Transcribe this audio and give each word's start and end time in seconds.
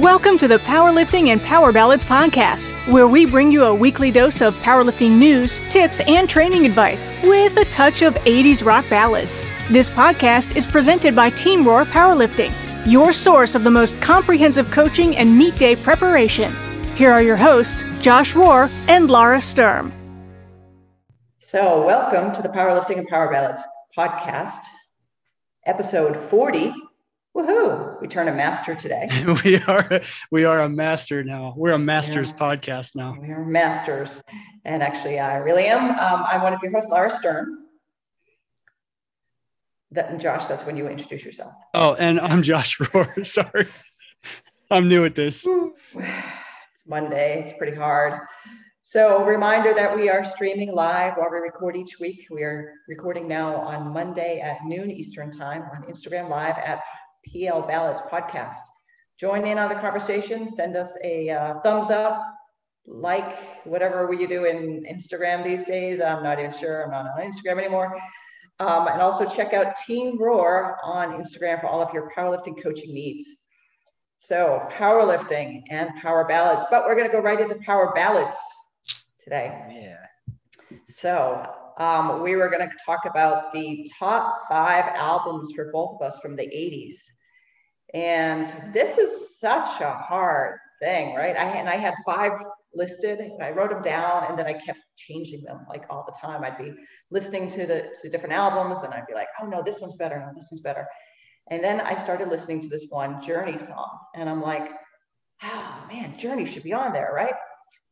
Welcome 0.00 0.36
to 0.38 0.46
the 0.46 0.58
Powerlifting 0.58 1.28
and 1.28 1.42
Power 1.42 1.72
Ballads 1.72 2.04
podcast, 2.04 2.70
where 2.92 3.08
we 3.08 3.24
bring 3.24 3.50
you 3.50 3.64
a 3.64 3.74
weekly 3.74 4.10
dose 4.10 4.42
of 4.42 4.54
powerlifting 4.56 5.12
news, 5.12 5.62
tips, 5.70 6.00
and 6.00 6.28
training 6.28 6.66
advice 6.66 7.10
with 7.22 7.56
a 7.56 7.64
touch 7.64 8.02
of 8.02 8.12
80s 8.12 8.62
rock 8.62 8.86
ballads. 8.90 9.46
This 9.70 9.88
podcast 9.88 10.54
is 10.54 10.66
presented 10.66 11.16
by 11.16 11.30
Team 11.30 11.66
Roar 11.66 11.86
Powerlifting, 11.86 12.52
your 12.84 13.10
source 13.10 13.54
of 13.54 13.64
the 13.64 13.70
most 13.70 13.98
comprehensive 14.02 14.70
coaching 14.70 15.16
and 15.16 15.38
meet 15.38 15.56
day 15.56 15.74
preparation. 15.74 16.54
Here 16.94 17.10
are 17.10 17.22
your 17.22 17.38
hosts, 17.38 17.82
Josh 18.02 18.34
Rohr 18.34 18.70
and 18.88 19.08
Laura 19.08 19.40
Sturm. 19.40 19.94
So, 21.38 21.82
welcome 21.86 22.34
to 22.34 22.42
the 22.42 22.50
Powerlifting 22.50 22.98
and 22.98 23.08
Power 23.08 23.30
Ballads 23.30 23.62
podcast, 23.96 24.60
episode 25.64 26.18
40 26.28 26.74
Woohoo! 27.36 28.00
We 28.00 28.08
turn 28.08 28.28
a 28.28 28.32
master 28.32 28.74
today. 28.74 29.10
we 29.44 29.58
are 29.68 30.00
we 30.30 30.46
are 30.46 30.62
a 30.62 30.70
master 30.70 31.22
now. 31.22 31.52
We're 31.54 31.72
a 31.72 31.78
masters 31.78 32.30
yeah. 32.30 32.38
podcast 32.38 32.96
now. 32.96 33.14
We 33.20 33.28
are 33.28 33.44
masters, 33.44 34.22
and 34.64 34.82
actually, 34.82 35.18
I 35.18 35.36
really 35.36 35.66
am. 35.66 35.90
Um, 35.90 36.24
I'm 36.26 36.40
one 36.40 36.54
of 36.54 36.60
your 36.62 36.72
hosts, 36.72 36.90
Laura 36.90 37.10
Stern. 37.10 37.58
That 39.90 40.18
Josh, 40.18 40.46
that's 40.46 40.64
when 40.64 40.78
you 40.78 40.88
introduce 40.88 41.26
yourself. 41.26 41.52
Oh, 41.74 41.94
and 41.96 42.18
I'm 42.20 42.42
Josh 42.42 42.78
Rohr. 42.80 43.26
Sorry, 43.26 43.66
I'm 44.70 44.88
new 44.88 45.04
at 45.04 45.14
this. 45.14 45.46
It's 45.46 46.86
Monday. 46.86 47.42
It's 47.42 47.58
pretty 47.58 47.76
hard. 47.76 48.18
So, 48.80 49.24
reminder 49.26 49.74
that 49.74 49.94
we 49.94 50.08
are 50.08 50.24
streaming 50.24 50.72
live 50.72 51.18
while 51.18 51.28
we 51.30 51.38
record 51.38 51.76
each 51.76 52.00
week. 52.00 52.28
We 52.30 52.44
are 52.44 52.72
recording 52.88 53.28
now 53.28 53.56
on 53.56 53.92
Monday 53.92 54.40
at 54.40 54.64
noon 54.64 54.90
Eastern 54.90 55.30
Time 55.30 55.64
on 55.74 55.82
Instagram 55.82 56.30
Live 56.30 56.56
at 56.56 56.80
PL 57.32 57.62
Ballads 57.62 58.02
podcast. 58.02 58.62
Join 59.18 59.46
in 59.46 59.58
on 59.58 59.68
the 59.68 59.74
conversation. 59.76 60.46
Send 60.46 60.76
us 60.76 60.96
a 61.02 61.30
uh, 61.30 61.60
thumbs 61.60 61.90
up, 61.90 62.22
like, 62.86 63.38
whatever 63.64 64.12
you 64.12 64.28
do 64.28 64.44
in 64.44 64.84
Instagram 64.84 65.42
these 65.42 65.64
days. 65.64 66.00
I'm 66.00 66.22
not 66.22 66.38
even 66.38 66.52
sure. 66.52 66.84
I'm 66.84 66.90
not 66.90 67.06
on 67.06 67.30
Instagram 67.30 67.58
anymore. 67.58 67.98
Um, 68.58 68.88
and 68.88 69.00
also 69.02 69.28
check 69.28 69.52
out 69.52 69.76
Team 69.86 70.18
Roar 70.20 70.78
on 70.82 71.12
Instagram 71.12 71.60
for 71.60 71.66
all 71.66 71.82
of 71.82 71.92
your 71.92 72.10
powerlifting 72.16 72.62
coaching 72.62 72.92
needs. 72.92 73.26
So, 74.18 74.66
powerlifting 74.72 75.62
and 75.70 75.90
power 76.00 76.26
ballads, 76.26 76.64
but 76.70 76.84
we're 76.84 76.94
going 76.94 77.06
to 77.06 77.12
go 77.12 77.22
right 77.22 77.40
into 77.40 77.54
power 77.56 77.92
ballads 77.94 78.38
today. 79.18 79.62
Yeah. 79.70 80.78
So, 80.88 81.54
um, 81.78 82.22
we 82.22 82.36
were 82.36 82.48
going 82.48 82.66
to 82.66 82.74
talk 82.84 83.00
about 83.04 83.52
the 83.52 83.86
top 83.98 84.48
five 84.48 84.84
albums 84.94 85.52
for 85.52 85.70
both 85.70 85.96
of 85.96 86.06
us 86.06 86.18
from 86.20 86.34
the 86.34 86.46
80s. 86.46 86.96
And 87.96 88.74
this 88.74 88.98
is 88.98 89.38
such 89.40 89.80
a 89.80 89.90
hard 89.90 90.58
thing, 90.82 91.16
right? 91.16 91.34
I 91.34 91.48
and 91.56 91.66
I 91.66 91.76
had 91.76 91.94
five 92.04 92.32
listed. 92.74 93.18
I 93.40 93.52
wrote 93.52 93.70
them 93.70 93.80
down, 93.80 94.26
and 94.28 94.38
then 94.38 94.46
I 94.46 94.52
kept 94.52 94.80
changing 94.96 95.44
them 95.44 95.60
like 95.66 95.86
all 95.88 96.04
the 96.06 96.14
time. 96.20 96.44
I'd 96.44 96.58
be 96.58 96.74
listening 97.10 97.48
to 97.48 97.66
the 97.66 97.96
to 98.02 98.10
different 98.10 98.34
albums, 98.34 98.82
then 98.82 98.92
I'd 98.92 99.06
be 99.06 99.14
like, 99.14 99.28
oh 99.40 99.46
no, 99.46 99.62
this 99.62 99.80
one's 99.80 99.94
better. 99.94 100.18
No, 100.18 100.30
this 100.36 100.48
one's 100.50 100.60
better. 100.60 100.86
And 101.50 101.64
then 101.64 101.80
I 101.80 101.96
started 101.96 102.28
listening 102.28 102.60
to 102.60 102.68
this 102.68 102.84
one 102.90 103.18
Journey 103.18 103.58
song, 103.58 103.98
and 104.14 104.28
I'm 104.28 104.42
like, 104.42 104.72
oh 105.42 105.86
man, 105.88 106.18
Journey 106.18 106.44
should 106.44 106.64
be 106.64 106.74
on 106.74 106.92
there, 106.92 107.12
right? 107.14 107.34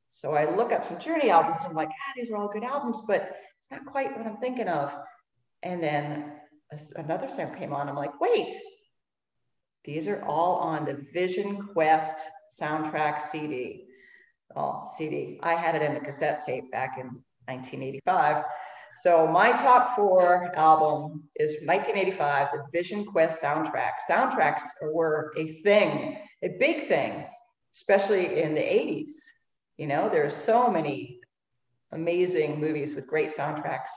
So 0.08 0.32
I 0.34 0.55
look 0.55 0.70
up 0.70 0.84
some 0.84 0.98
Journey 0.98 1.30
albums. 1.30 1.60
And 1.60 1.69
I'm 1.69 1.77
like, 1.77 1.88
ah, 1.88 2.12
these 2.14 2.30
are 2.30 2.36
all 2.36 2.48
good 2.48 2.62
albums, 2.62 3.00
but 3.08 3.30
it's 3.58 3.70
not 3.70 3.86
quite 3.86 4.14
what 4.14 4.27
I'm 4.27 4.36
thinking 4.36 4.69
of. 4.69 4.94
And 5.62 5.82
then 5.82 6.32
another 6.97 7.30
song 7.30 7.55
came 7.55 7.72
on. 7.72 7.88
I'm 7.88 7.97
like, 7.97 8.20
wait, 8.20 8.52
these 9.85 10.07
are 10.09 10.23
all 10.25 10.57
on 10.57 10.85
the 10.85 11.05
Vision 11.13 11.69
Quest 11.73 12.19
soundtrack 12.59 13.21
CD. 13.21 13.87
Oh, 14.57 14.89
CD. 14.97 15.39
I 15.43 15.55
had 15.55 15.75
it 15.75 15.83
in 15.83 15.97
a 15.97 16.01
cassette 16.01 16.43
tape 16.45 16.71
back 16.71 16.97
in 16.99 17.07
1985. 17.47 18.45
So 18.97 19.27
my 19.27 19.53
top 19.53 19.97
four 19.97 20.53
album 20.56 21.25
is 21.37 21.56
1985, 21.67 22.49
the 22.53 22.65
Vision 22.73 23.05
Quest 23.05 23.43
soundtrack. 23.43 23.93
Soundtracks 24.09 24.62
were 24.93 25.33
a 25.37 25.61
thing, 25.62 26.19
a 26.43 26.49
big 26.61 26.87
thing, 26.87 27.27
especially 27.75 28.41
in 28.41 28.55
the 28.55 28.61
80s. 28.61 29.12
You 29.77 29.89
know, 29.89 30.09
there's 30.09 30.34
so 30.34 30.71
many 30.71 31.19
amazing 31.93 32.61
movies 32.61 32.94
with 32.94 33.09
great 33.09 33.31
soundtracks. 33.31 33.91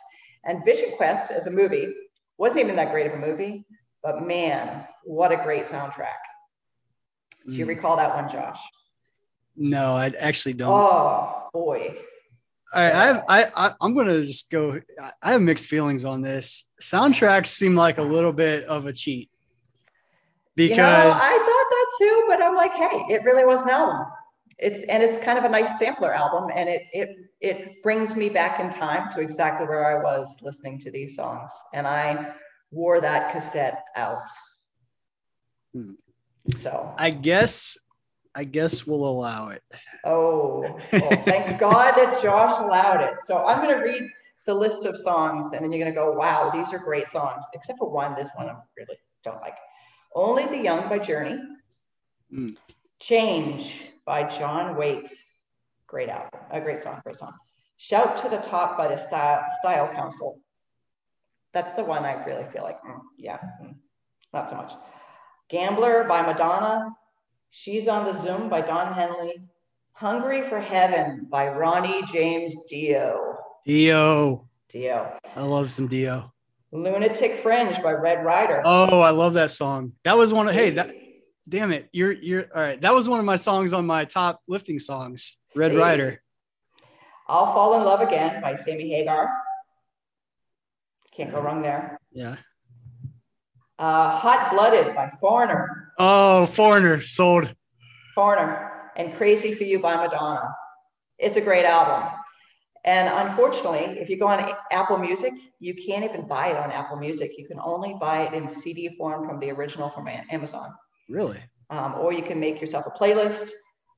And 0.44 0.66
Vision 0.66 0.92
Quest 0.98 1.32
as 1.32 1.48
a 1.48 1.52
movie 1.52 1.94
wasn't 2.38 2.66
even 2.66 2.76
that 2.76 2.92
great 2.92 3.08
of 3.08 3.14
a 3.14 3.18
movie, 3.18 3.66
but 4.04 4.26
man, 4.26 4.86
what 5.04 5.32
a 5.32 5.38
great 5.38 5.66
soundtrack. 5.66 6.22
Do 7.48 7.56
you 7.56 7.66
mm. 7.66 7.70
recall 7.70 7.98
that 7.98 8.14
one, 8.16 8.30
Josh? 8.30 8.60
No, 9.56 9.96
I 9.96 10.14
actually 10.20 10.54
don't. 10.54 10.70
Oh 10.70 11.50
boy. 11.54 11.98
All 12.74 12.84
right, 12.84 12.94
I 12.94 13.06
have, 13.06 13.24
I, 13.30 13.46
I 13.56 13.74
I'm 13.80 13.96
gonna 13.96 14.22
just 14.22 14.52
go. 14.52 14.80
I 15.22 15.32
have 15.32 15.42
mixed 15.42 15.66
feelings 15.66 16.06
on 16.06 16.22
this. 16.22 16.70
Soundtracks 16.82 17.48
seem 17.48 17.76
like 17.76 17.98
a 17.98 18.04
little 18.04 18.34
bit 18.34 18.66
of 18.66 18.86
a 18.86 18.94
cheat 18.94 19.30
because 20.56 20.76
you 20.76 20.84
know, 20.84 21.14
I 21.14 21.38
thought 21.38 21.70
that 21.70 21.86
too, 21.98 22.26
but 22.28 22.44
I'm 22.44 22.56
like, 22.56 22.74
hey, 22.74 23.14
it 23.14 23.24
really 23.24 23.46
was 23.46 23.64
an 23.64 23.70
album. 23.70 24.06
It's 24.58 24.80
and 24.90 25.02
it's 25.02 25.18
kind 25.24 25.38
of 25.38 25.46
a 25.46 25.50
nice 25.50 25.80
sampler 25.80 26.14
album, 26.14 26.50
and 26.54 26.68
it 26.68 26.84
it 26.92 27.10
it 27.40 27.84
brings 27.84 28.16
me 28.16 28.28
back 28.28 28.60
in 28.60 28.70
time 28.70 29.10
to 29.12 29.22
exactly 29.22 29.68
where 29.68 29.86
I 29.86 30.04
was 30.04 30.40
listening 30.42 30.80
to 30.80 30.92
these 30.92 31.16
songs, 31.16 31.52
and 31.74 31.88
I 31.88 32.34
wore 32.72 33.02
that 33.02 33.32
cassette 33.32 33.86
out. 33.96 34.28
Hmm. 35.74 35.94
So 36.50 36.94
I 36.98 37.12
guess 37.12 37.78
I 38.36 38.44
guess 38.44 38.86
we'll 38.86 39.08
allow 39.08 39.50
it. 39.50 39.64
Oh, 40.06 40.62
well, 40.94 41.24
thank 41.26 41.60
God 41.60 41.94
that 41.94 42.22
Josh 42.22 42.60
allowed 42.60 43.02
it. 43.02 43.16
So 43.26 43.46
I'm 43.46 43.64
going 43.64 43.76
to 43.76 43.84
read 43.84 44.10
the 44.46 44.54
list 44.54 44.86
of 44.86 44.96
songs, 44.96 45.54
and 45.54 45.64
then 45.64 45.72
you're 45.72 45.84
going 45.84 45.94
to 45.94 46.00
go, 46.00 46.14
"Wow, 46.14 46.52
these 46.52 46.72
are 46.72 46.78
great 46.78 47.08
songs." 47.08 47.46
Except 47.54 47.80
for 47.80 47.90
one, 47.90 48.16
this 48.16 48.30
one 48.36 48.48
I 48.48 48.56
really 48.78 48.98
don't 49.24 49.42
like. 49.42 49.56
"Only 50.14 50.46
the 50.46 50.58
Young" 50.58 50.88
by 50.88 51.00
Journey. 51.00 51.40
Mm. 52.32 52.56
"Change" 53.00 53.86
by 54.06 54.24
John 54.24 54.78
Waite. 54.78 55.12
Great 55.88 56.10
album, 56.10 56.40
a 56.52 56.62
great 56.62 56.80
song, 56.80 57.02
great 57.04 57.18
song. 57.18 57.34
"Shout 57.78 58.18
to 58.18 58.30
the 58.30 58.38
Top" 58.38 58.78
by 58.78 58.88
the 58.88 58.98
Style, 58.98 59.44
Style 59.62 59.92
Council 59.94 60.40
that's 61.54 61.74
the 61.74 61.84
one 61.84 62.06
I 62.06 62.24
really 62.26 62.46
feel 62.52 62.64
like, 62.64 62.82
mm, 62.84 63.00
yeah, 63.18 63.40
mm, 63.62 63.76
not 64.34 64.50
so 64.50 64.58
much. 64.58 64.74
Gambler 65.50 66.06
by 66.06 66.22
Madonna. 66.22 66.90
She's 67.50 67.88
on 67.88 68.06
the 68.06 68.14
Zoom 68.14 68.50
by 68.50 68.62
Don 68.62 68.94
Henley. 68.94 69.42
Hungry 69.94 70.44
for 70.44 70.60
Heaven 70.60 71.26
by 71.30 71.48
Ronnie 71.48 72.04
James 72.12 72.56
Dio. 72.70 73.36
Dio. 73.66 74.48
Dio. 74.70 75.18
I 75.36 75.42
love 75.42 75.72
some 75.72 75.88
Dio. 75.88 76.32
Lunatic 76.72 77.38
Fringe 77.38 77.82
by 77.82 77.94
Red 77.94 78.24
Rider. 78.26 78.62
Oh, 78.66 79.00
I 79.00 79.12
love 79.12 79.34
that 79.36 79.52
song. 79.52 79.94
That 80.04 80.18
was 80.18 80.34
one 80.34 80.50
of 80.50 80.54
hey, 80.54 80.72
that 80.72 80.94
damn 81.48 81.72
it. 81.72 81.90
You're 81.94 82.12
you're 82.12 82.46
all 82.54 82.62
right. 82.62 82.80
That 82.82 82.94
was 82.94 83.08
one 83.08 83.20
of 83.20 83.26
my 83.26 83.38
songs 83.38 83.74
on 83.74 83.86
my 83.86 84.06
top 84.06 84.42
lifting 84.48 84.80
songs. 84.80 85.38
Red 85.56 85.72
See? 85.72 85.78
Rider. 85.78 86.22
I'll 87.28 87.54
Fall 87.54 87.78
in 87.78 87.84
Love 87.84 88.02
Again 88.02 88.42
by 88.42 88.56
Sammy 88.56 88.90
Hagar. 88.90 89.30
Can't 91.18 91.32
go 91.32 91.42
wrong 91.42 91.64
there. 91.64 92.00
Yeah. 92.12 92.36
Uh, 93.80 94.16
Hot 94.18 94.52
Blooded 94.52 94.94
by 94.96 95.10
Foreigner. 95.20 95.92
Oh, 95.98 96.46
Foreigner 96.46 97.02
sold. 97.02 97.54
Foreigner 98.14 98.92
and 98.96 99.16
Crazy 99.16 99.56
for 99.56 99.64
You 99.64 99.80
by 99.80 99.96
Madonna. 99.96 100.54
It's 101.18 101.36
a 101.36 101.42
great 101.42 101.66
album. 101.66 102.08
And 102.86 103.10
unfortunately, 103.30 104.00
if 104.00 104.10
you 104.10 104.20
go 104.20 104.28
on 104.28 104.48
Apple 104.72 105.00
Music, 105.00 105.34
you 105.60 105.74
can't 105.74 106.06
even 106.06 106.28
buy 106.28 106.50
it 106.50 106.58
on 106.58 106.72
Apple 106.72 106.98
Music. 106.98 107.32
You 107.36 107.48
can 107.48 107.60
only 107.60 107.96
buy 108.00 108.28
it 108.28 108.34
in 108.34 108.48
CD 108.48 108.96
form 108.96 109.28
from 109.28 109.40
the 109.40 109.50
original 109.50 109.90
from 109.90 110.08
Amazon. 110.08 110.72
Really? 111.10 111.40
Um, 111.72 111.96
or 111.96 112.14
you 112.14 112.22
can 112.22 112.40
make 112.40 112.62
yourself 112.62 112.86
a 112.86 112.92
playlist. 112.92 113.50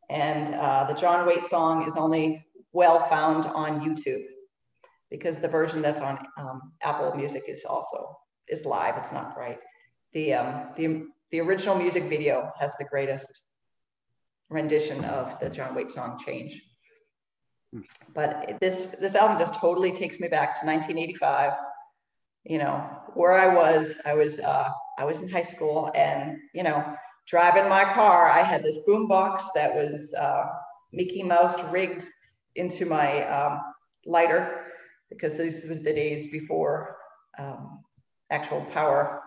And 0.09 0.55
uh, 0.55 0.85
the 0.87 0.93
John 0.93 1.27
Waite 1.27 1.45
song 1.45 1.85
is 1.85 1.97
only 1.97 2.45
well 2.71 3.03
found 3.09 3.45
on 3.45 3.81
YouTube 3.81 4.23
because 5.09 5.39
the 5.39 5.47
version 5.47 5.81
that's 5.81 6.01
on 6.01 6.19
um, 6.37 6.73
Apple 6.81 7.13
Music 7.15 7.43
is 7.47 7.65
also 7.65 8.17
is 8.47 8.65
live. 8.65 8.97
It's 8.97 9.11
not 9.11 9.37
right. 9.37 9.59
The 10.13 10.33
um, 10.33 10.69
the 10.77 11.05
the 11.31 11.39
original 11.39 11.75
music 11.75 12.09
video 12.09 12.51
has 12.59 12.75
the 12.77 12.85
greatest 12.85 13.41
rendition 14.49 15.03
of 15.05 15.39
the 15.39 15.49
John 15.49 15.75
Waite 15.75 15.91
song 15.91 16.19
"Change." 16.23 16.61
But 18.13 18.57
this 18.59 18.95
this 18.99 19.15
album 19.15 19.37
just 19.39 19.55
totally 19.55 19.91
takes 19.91 20.19
me 20.19 20.27
back 20.27 20.59
to 20.59 20.65
1985. 20.65 21.53
You 22.45 22.59
know 22.59 22.89
where 23.13 23.33
I 23.33 23.53
was. 23.53 23.95
I 24.05 24.13
was 24.13 24.39
uh, 24.39 24.69
I 24.97 25.05
was 25.05 25.21
in 25.21 25.29
high 25.29 25.41
school, 25.41 25.91
and 25.95 26.37
you 26.53 26.63
know 26.63 26.83
driving 27.27 27.69
my 27.69 27.83
car, 27.93 28.27
I 28.27 28.41
had 28.41 28.63
this 28.63 28.79
boombox 28.87 29.43
that 29.53 29.75
was 29.75 30.13
uh, 30.15 30.45
Mickey 30.91 31.21
Mouse 31.21 31.55
rigged 31.65 32.05
into 32.55 32.87
my 32.87 33.23
um, 33.27 33.61
lighter 34.05 34.58
because 35.09 35.37
these 35.37 35.65
were 35.67 35.75
the 35.75 35.93
days 35.93 36.27
before 36.27 36.97
um, 37.37 37.83
actual 38.29 38.61
power 38.65 39.21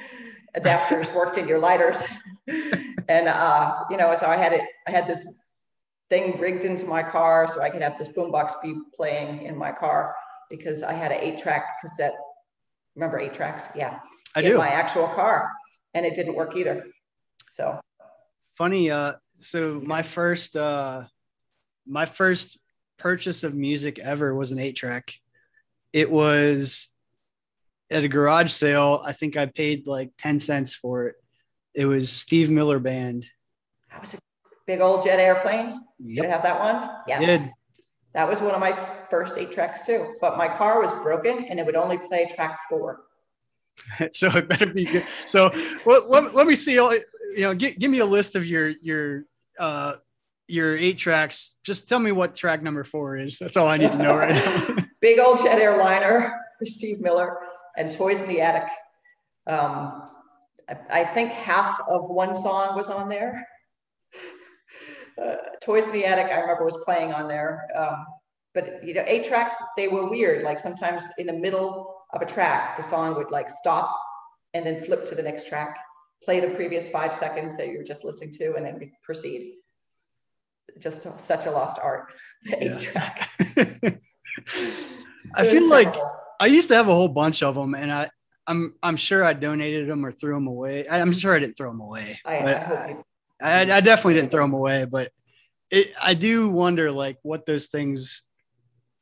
adapters 0.56 1.14
worked 1.14 1.38
in 1.38 1.48
your 1.48 1.58
lighters. 1.58 2.04
and 3.08 3.28
uh, 3.28 3.84
you 3.90 3.96
know, 3.96 4.14
so 4.14 4.26
I 4.26 4.36
had 4.36 4.52
it. 4.52 4.62
I 4.86 4.90
had 4.90 5.06
this 5.06 5.26
thing 6.10 6.38
rigged 6.38 6.64
into 6.64 6.84
my 6.84 7.02
car 7.02 7.48
so 7.48 7.62
I 7.62 7.70
could 7.70 7.82
have 7.82 7.98
this 7.98 8.08
boombox 8.08 8.52
be 8.62 8.74
playing 8.94 9.46
in 9.46 9.56
my 9.56 9.72
car 9.72 10.14
because 10.50 10.82
I 10.82 10.92
had 10.92 11.10
an 11.10 11.18
eight-track 11.20 11.80
cassette. 11.80 12.14
Remember 12.94 13.18
eight 13.18 13.32
tracks? 13.32 13.70
Yeah, 13.74 14.00
I 14.36 14.40
in 14.40 14.52
do. 14.52 14.58
my 14.58 14.68
actual 14.68 15.08
car, 15.08 15.50
and 15.94 16.04
it 16.04 16.14
didn't 16.14 16.34
work 16.34 16.56
either. 16.56 16.84
So 17.48 17.80
Funny. 18.54 18.90
Uh, 18.90 19.14
so 19.38 19.80
my 19.82 20.02
first, 20.02 20.56
uh, 20.56 21.04
my 21.86 22.04
first 22.04 22.58
purchase 22.98 23.44
of 23.44 23.54
music 23.54 23.98
ever 23.98 24.34
was 24.34 24.52
an 24.52 24.58
eight 24.58 24.76
track. 24.76 25.14
It 25.92 26.10
was 26.10 26.88
at 27.90 28.04
a 28.04 28.08
garage 28.08 28.50
sale. 28.50 29.02
I 29.04 29.12
think 29.12 29.36
I 29.36 29.46
paid 29.46 29.86
like 29.86 30.10
10 30.18 30.40
cents 30.40 30.74
for 30.74 31.06
it. 31.06 31.16
It 31.74 31.86
was 31.86 32.10
Steve 32.10 32.50
Miller 32.50 32.78
Band. 32.78 33.26
that 33.90 34.00
was 34.00 34.14
a 34.14 34.18
big 34.66 34.80
old 34.80 35.04
jet 35.04 35.18
airplane. 35.18 35.80
Did 36.00 36.08
it 36.08 36.14
Yep. 36.16 36.26
have 36.30 36.42
that 36.42 36.60
one? 36.60 36.90
Yes. 37.06 37.42
Did. 37.42 37.50
That 38.14 38.28
was 38.28 38.40
one 38.42 38.52
of 38.52 38.60
my 38.60 38.76
first 39.10 39.38
eight 39.38 39.52
tracks 39.52 39.86
too. 39.86 40.14
But 40.20 40.36
my 40.36 40.48
car 40.48 40.80
was 40.80 40.92
broken 41.02 41.44
and 41.44 41.58
it 41.58 41.64
would 41.66 41.76
only 41.76 41.98
play 41.98 42.26
track 42.34 42.58
four. 42.68 43.00
So 44.12 44.28
it 44.28 44.48
better 44.48 44.66
be 44.66 44.84
good. 44.84 45.04
So 45.24 45.50
well, 45.86 46.04
let, 46.08 46.34
let 46.34 46.46
me 46.46 46.54
see. 46.54 46.78
all 46.78 46.94
You 46.94 47.02
know, 47.40 47.54
give, 47.54 47.78
give 47.78 47.90
me 47.90 48.00
a 48.00 48.04
list 48.06 48.36
of 48.36 48.44
your, 48.44 48.68
your, 48.82 49.24
uh, 49.58 49.94
your 50.46 50.76
eight 50.76 50.98
tracks. 50.98 51.56
Just 51.64 51.88
tell 51.88 51.98
me 51.98 52.12
what 52.12 52.36
track 52.36 52.62
number 52.62 52.84
four 52.84 53.16
is. 53.16 53.38
That's 53.38 53.56
all 53.56 53.66
I 53.68 53.78
need 53.78 53.92
to 53.92 53.98
know 53.98 54.14
right 54.16 54.34
now. 54.34 54.76
Big 55.02 55.18
old 55.18 55.38
jet 55.38 55.58
airliner 55.58 56.32
for 56.58 56.64
Steve 56.64 57.00
Miller 57.00 57.36
and 57.76 57.90
Toys 57.90 58.20
in 58.20 58.28
the 58.28 58.40
Attic. 58.40 58.68
Um, 59.48 60.08
I, 60.70 61.00
I 61.00 61.04
think 61.04 61.30
half 61.32 61.78
of 61.88 62.08
one 62.08 62.36
song 62.36 62.76
was 62.76 62.88
on 62.88 63.08
there. 63.08 63.46
Uh, 65.20 65.34
Toys 65.62 65.86
in 65.86 65.92
the 65.92 66.04
Attic, 66.06 66.26
I 66.32 66.40
remember 66.40 66.64
was 66.64 66.78
playing 66.84 67.12
on 67.12 67.26
there. 67.28 67.66
Um, 67.76 68.06
but 68.54 68.82
you 68.86 68.94
know, 68.94 69.02
eight 69.06 69.24
track, 69.24 69.52
they 69.76 69.88
were 69.88 70.08
weird. 70.08 70.44
Like 70.44 70.60
sometimes 70.60 71.04
in 71.18 71.26
the 71.26 71.32
middle 71.32 71.96
of 72.14 72.22
a 72.22 72.26
track, 72.26 72.76
the 72.76 72.82
song 72.82 73.16
would 73.16 73.30
like 73.32 73.50
stop 73.50 73.94
and 74.54 74.64
then 74.64 74.84
flip 74.84 75.04
to 75.06 75.14
the 75.16 75.22
next 75.22 75.48
track, 75.48 75.78
play 76.22 76.38
the 76.38 76.54
previous 76.54 76.88
five 76.88 77.12
seconds 77.14 77.56
that 77.56 77.68
you 77.68 77.78
were 77.78 77.84
just 77.84 78.04
listening 78.04 78.30
to, 78.34 78.54
and 78.54 78.64
then 78.64 78.92
proceed. 79.02 79.54
Just 80.78 81.06
such 81.18 81.46
a 81.46 81.50
lost 81.50 81.78
art. 81.82 82.12
The 82.44 82.50
Yeah. 82.50 82.76
eight 82.76 82.80
track. 82.80 83.28
I 85.34 85.46
feel 85.46 85.68
like 85.68 85.94
I 86.40 86.46
used 86.46 86.68
to 86.68 86.74
have 86.74 86.88
a 86.88 86.94
whole 86.94 87.08
bunch 87.08 87.42
of 87.42 87.54
them, 87.54 87.74
and 87.74 87.90
I, 87.90 88.10
I'm, 88.46 88.74
I'm 88.82 88.96
sure 88.96 89.24
I 89.24 89.32
donated 89.32 89.88
them 89.88 90.04
or 90.04 90.12
threw 90.12 90.34
them 90.34 90.46
away. 90.46 90.86
I- 90.88 91.00
I'm 91.00 91.12
sure 91.12 91.34
I 91.34 91.38
didn't 91.38 91.56
throw 91.56 91.70
them 91.70 91.80
away. 91.80 92.18
I, 92.24 92.36
I 92.38 92.88
you 92.88 93.04
I, 93.40 93.60
I 93.62 93.80
definitely 93.80 94.14
didn't 94.14 94.30
throw 94.30 94.44
them 94.44 94.54
away, 94.54 94.84
but 94.84 95.10
it, 95.70 95.92
I 96.00 96.14
do 96.14 96.48
wonder 96.50 96.90
like 96.92 97.18
what 97.22 97.46
those 97.46 97.66
things. 97.68 98.22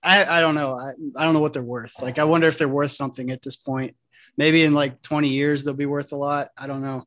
I, 0.02 0.24
I 0.24 0.40
don't 0.40 0.54
know. 0.54 0.78
I, 0.78 0.92
I 1.16 1.24
don't 1.24 1.34
know 1.34 1.40
what 1.40 1.52
they're 1.52 1.62
worth. 1.62 2.00
Like 2.00 2.18
I 2.18 2.24
wonder 2.24 2.46
if 2.46 2.56
they're 2.56 2.68
worth 2.68 2.92
something 2.92 3.30
at 3.30 3.42
this 3.42 3.56
point. 3.56 3.96
Maybe 4.38 4.62
in 4.64 4.72
like 4.72 5.02
20 5.02 5.28
years 5.28 5.62
they'll 5.62 5.74
be 5.74 5.84
worth 5.84 6.12
a 6.12 6.16
lot. 6.16 6.48
I 6.56 6.66
don't 6.66 6.80
know, 6.80 7.04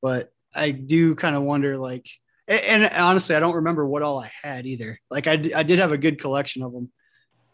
but 0.00 0.32
I 0.54 0.70
do 0.70 1.14
kind 1.14 1.36
of 1.36 1.42
wonder 1.42 1.76
like. 1.76 2.08
And, 2.46 2.84
and 2.84 2.94
honestly, 2.94 3.34
I 3.36 3.40
don't 3.40 3.56
remember 3.56 3.86
what 3.86 4.02
all 4.02 4.18
I 4.18 4.30
had 4.42 4.66
either. 4.66 4.98
Like 5.10 5.26
I, 5.26 5.32
I 5.54 5.62
did 5.64 5.78
have 5.78 5.92
a 5.92 5.98
good 5.98 6.20
collection 6.20 6.62
of 6.62 6.72
them, 6.72 6.90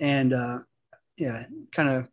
and 0.00 0.32
uh, 0.32 0.58
yeah, 1.17 1.44
kind 1.73 1.88
of. 1.88 2.08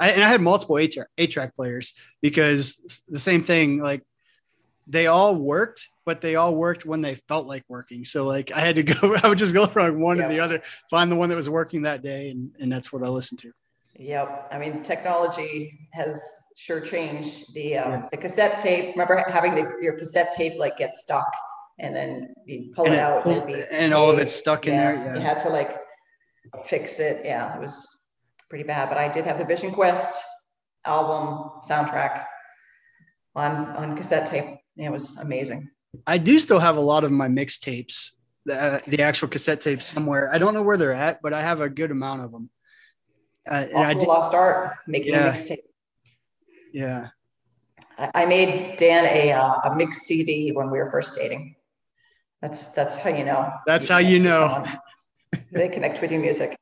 I, 0.00 0.10
and 0.10 0.22
I 0.22 0.28
had 0.28 0.40
multiple 0.40 0.78
eight 0.78 0.92
track, 0.92 1.54
players 1.54 1.92
because 2.22 3.02
the 3.08 3.18
same 3.18 3.44
thing. 3.44 3.78
Like 3.80 4.02
they 4.86 5.06
all 5.08 5.34
worked, 5.34 5.88
but 6.06 6.20
they 6.20 6.36
all 6.36 6.54
worked 6.54 6.86
when 6.86 7.00
they 7.02 7.16
felt 7.28 7.46
like 7.46 7.64
working. 7.68 8.04
So 8.04 8.24
like 8.24 8.52
I 8.52 8.60
had 8.60 8.76
to 8.76 8.82
go, 8.94 9.16
I 9.22 9.28
would 9.28 9.38
just 9.38 9.54
go 9.54 9.66
from 9.66 10.00
one 10.00 10.16
to 10.18 10.28
the 10.28 10.40
other, 10.40 10.62
find 10.90 11.10
the 11.10 11.16
one 11.16 11.28
that 11.30 11.36
was 11.36 11.50
working 11.50 11.82
that 11.82 12.02
day, 12.02 12.30
and 12.30 12.50
and 12.60 12.70
that's 12.72 12.92
what 12.92 13.02
I 13.02 13.08
listened 13.08 13.40
to. 13.40 13.52
Yep. 14.00 14.48
I 14.52 14.58
mean, 14.58 14.82
technology 14.84 15.76
has 15.92 16.22
sure 16.56 16.80
changed 16.80 17.52
the 17.54 17.76
um, 17.78 17.90
Yeah. 17.92 18.08
the 18.12 18.16
cassette 18.16 18.58
tape. 18.60 18.94
Remember 18.94 19.24
having 19.28 19.54
the, 19.56 19.72
your 19.82 19.98
cassette 19.98 20.32
tape 20.36 20.58
like 20.58 20.76
get 20.76 20.94
stuck 20.94 21.26
and 21.80 21.94
then 21.94 22.34
you 22.46 22.72
pull 22.74 22.84
And, 22.86 22.94
it 22.94 23.00
out 23.00 23.24
pulled- 23.24 23.38
and, 23.38 23.46
be 23.48 23.62
and 23.72 23.92
all 23.92 24.10
of 24.10 24.18
it's 24.18 24.32
stuck 24.32 24.66
in 24.66 24.74
Yeah, 24.74 24.96
there. 25.04 25.14
You 25.16 25.20
had 25.20 25.40
to 25.40 25.48
like 25.48 25.76
fix 26.66 26.98
it. 26.98 27.22
Yeah, 27.24 27.54
it 27.54 27.60
was 27.60 27.88
pretty 28.48 28.64
bad. 28.64 28.88
But 28.88 28.98
I 28.98 29.08
did 29.08 29.24
have 29.24 29.38
the 29.38 29.44
Vision 29.44 29.70
Quest 29.72 30.20
album 30.84 31.50
soundtrack 31.68 32.24
on 33.34 33.66
on 33.76 33.96
cassette 33.96 34.26
tape. 34.26 34.58
It 34.76 34.90
was 34.90 35.16
amazing. 35.18 35.68
I 36.06 36.18
do 36.18 36.38
still 36.38 36.58
have 36.58 36.76
a 36.76 36.80
lot 36.80 37.04
of 37.04 37.10
my 37.10 37.28
mixtapes, 37.28 38.12
the, 38.44 38.82
the 38.86 39.02
actual 39.02 39.28
cassette 39.28 39.60
tapes 39.60 39.86
somewhere. 39.86 40.30
I 40.32 40.38
don't 40.38 40.54
know 40.54 40.62
where 40.62 40.76
they're 40.76 40.92
at, 40.92 41.20
but 41.22 41.32
I 41.32 41.42
have 41.42 41.60
a 41.60 41.68
good 41.68 41.90
amount 41.90 42.22
of 42.22 42.30
them. 42.30 42.50
Uh, 43.48 43.66
and 43.74 43.78
I 43.84 43.94
did, 43.94 44.06
lost 44.06 44.34
art 44.34 44.74
making 44.86 45.12
Yeah. 45.12 45.34
a 45.34 45.36
mixtape. 45.36 45.62
yeah. 46.72 47.08
I, 47.98 48.10
I 48.22 48.26
made 48.26 48.76
Dan 48.76 49.04
a 49.06 49.32
uh, 49.32 49.54
a 49.64 49.74
mixed 49.76 50.02
CD 50.02 50.52
when 50.52 50.70
we 50.70 50.78
were 50.78 50.90
first 50.90 51.14
dating. 51.14 51.56
That's 52.42 52.64
that's 52.72 52.96
how 52.96 53.10
you 53.10 53.24
know. 53.24 53.50
That's 53.66 53.88
how 53.88 53.98
you 53.98 54.18
connect 54.18 54.64
with 54.64 54.72
know. 54.74 54.80
They 55.52 55.68
connect 55.68 56.00
with 56.00 56.10
your 56.10 56.20
music. 56.20 56.56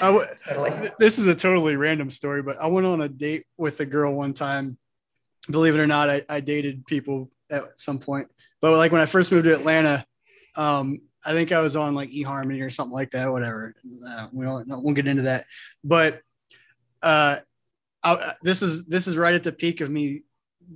W- 0.00 0.26
Totally. 0.46 0.90
this 0.98 1.18
is 1.18 1.26
a 1.26 1.34
totally 1.34 1.76
random 1.76 2.10
story, 2.10 2.42
but 2.42 2.60
I 2.60 2.66
went 2.66 2.86
on 2.86 3.00
a 3.00 3.08
date 3.08 3.46
with 3.56 3.80
a 3.80 3.86
girl 3.86 4.14
one 4.14 4.34
time. 4.34 4.78
Believe 5.50 5.74
it 5.74 5.80
or 5.80 5.86
not, 5.86 6.10
I, 6.10 6.22
I 6.28 6.40
dated 6.40 6.86
people 6.86 7.30
at 7.50 7.64
some 7.76 7.98
point. 7.98 8.28
But 8.60 8.76
like 8.76 8.92
when 8.92 9.00
I 9.00 9.06
first 9.06 9.32
moved 9.32 9.44
to 9.44 9.54
Atlanta, 9.54 10.04
um, 10.56 11.00
I 11.24 11.32
think 11.32 11.52
I 11.52 11.60
was 11.60 11.76
on 11.76 11.94
like 11.94 12.10
eHarmony 12.10 12.64
or 12.64 12.70
something 12.70 12.94
like 12.94 13.12
that, 13.12 13.30
whatever. 13.30 13.74
Uh, 14.06 14.28
we 14.32 14.44
don't, 14.44 14.68
won't 14.68 14.96
get 14.96 15.08
into 15.08 15.22
that. 15.22 15.46
But 15.82 16.20
uh, 17.02 17.36
I, 18.02 18.34
this 18.42 18.62
is 18.62 18.86
this 18.86 19.06
is 19.06 19.16
right 19.16 19.34
at 19.34 19.44
the 19.44 19.52
peak 19.52 19.80
of 19.80 19.90
me 19.90 20.22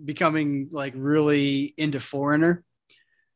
becoming 0.05 0.69
like 0.70 0.93
really 0.96 1.75
into 1.76 2.00
Foreigner. 2.00 2.64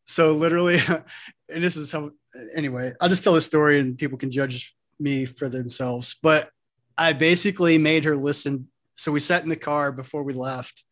So 0.08 0.32
literally, 0.32 0.80
and 1.48 1.62
this 1.62 1.76
is 1.76 1.92
how. 1.92 2.10
Anyway, 2.54 2.92
I'll 3.00 3.08
just 3.08 3.22
tell 3.22 3.34
the 3.34 3.40
story, 3.40 3.78
and 3.78 3.96
people 3.96 4.18
can 4.18 4.30
judge 4.30 4.74
me 4.98 5.26
for 5.26 5.48
themselves. 5.48 6.16
But 6.22 6.50
I 6.96 7.12
basically 7.12 7.78
made 7.78 8.04
her 8.04 8.16
listen. 8.16 8.68
So 8.92 9.12
we 9.12 9.20
sat 9.20 9.44
in 9.44 9.48
the 9.48 9.56
car 9.56 9.92
before 9.92 10.22
we 10.24 10.32
left, 10.32 10.82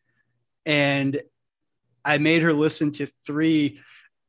and 0.65 1.21
I 2.05 2.19
made 2.19 2.43
her 2.43 2.53
listen 2.53 2.93
to 2.93 3.07
three 3.27 3.81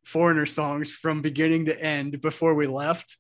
foreigner 0.03 0.45
songs 0.45 0.89
from 0.89 1.21
beginning 1.21 1.65
to 1.65 1.79
end 1.79 2.21
before 2.21 2.55
we 2.55 2.65
left. 2.65 3.17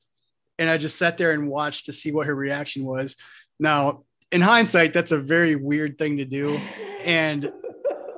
And 0.57 0.69
I 0.69 0.77
just 0.77 0.97
sat 0.97 1.17
there 1.17 1.31
and 1.31 1.49
watched 1.49 1.85
to 1.85 1.91
see 1.91 2.11
what 2.11 2.25
her 2.27 2.33
reaction 2.33 2.83
was. 2.83 3.17
Now, 3.59 4.03
in 4.31 4.41
hindsight, 4.41 4.93
that's 4.93 5.11
a 5.11 5.19
very 5.19 5.55
weird 5.55 5.97
thing 5.97 6.17
to 6.17 6.25
do. 6.25 6.59
And 7.03 7.51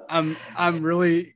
I'm 0.07 0.37
I'm 0.55 0.81
really 0.81 1.33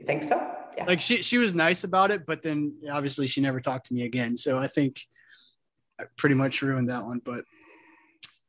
You 0.00 0.06
think 0.06 0.24
so? 0.24 0.44
Yeah. 0.76 0.84
like 0.86 1.00
she 1.00 1.22
she 1.22 1.36
was 1.38 1.54
nice 1.54 1.84
about 1.84 2.10
it, 2.10 2.24
but 2.26 2.42
then 2.42 2.74
obviously 2.90 3.26
she 3.26 3.40
never 3.40 3.60
talked 3.60 3.86
to 3.86 3.94
me 3.94 4.04
again. 4.04 4.36
So 4.36 4.58
I 4.58 4.66
think 4.66 5.00
I 6.00 6.04
pretty 6.16 6.34
much 6.34 6.62
ruined 6.62 6.88
that 6.88 7.04
one. 7.04 7.20
But 7.24 7.44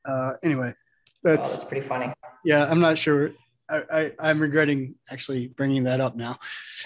uh, 0.05 0.33
anyway, 0.41 0.73
Oh, 0.73 1.35
that's 1.35 1.57
that's 1.57 1.63
pretty 1.65 1.85
funny. 1.87 2.13
yeah. 2.45 2.65
I'm 2.69 2.79
not 2.79 2.97
sure. 2.97 3.31
I, 3.69 3.83
I 3.91 4.11
I'm 4.19 4.39
regretting 4.39 4.95
actually 5.09 5.47
bringing 5.49 5.83
that 5.83 5.99
up 6.01 6.15
now. 6.15 6.39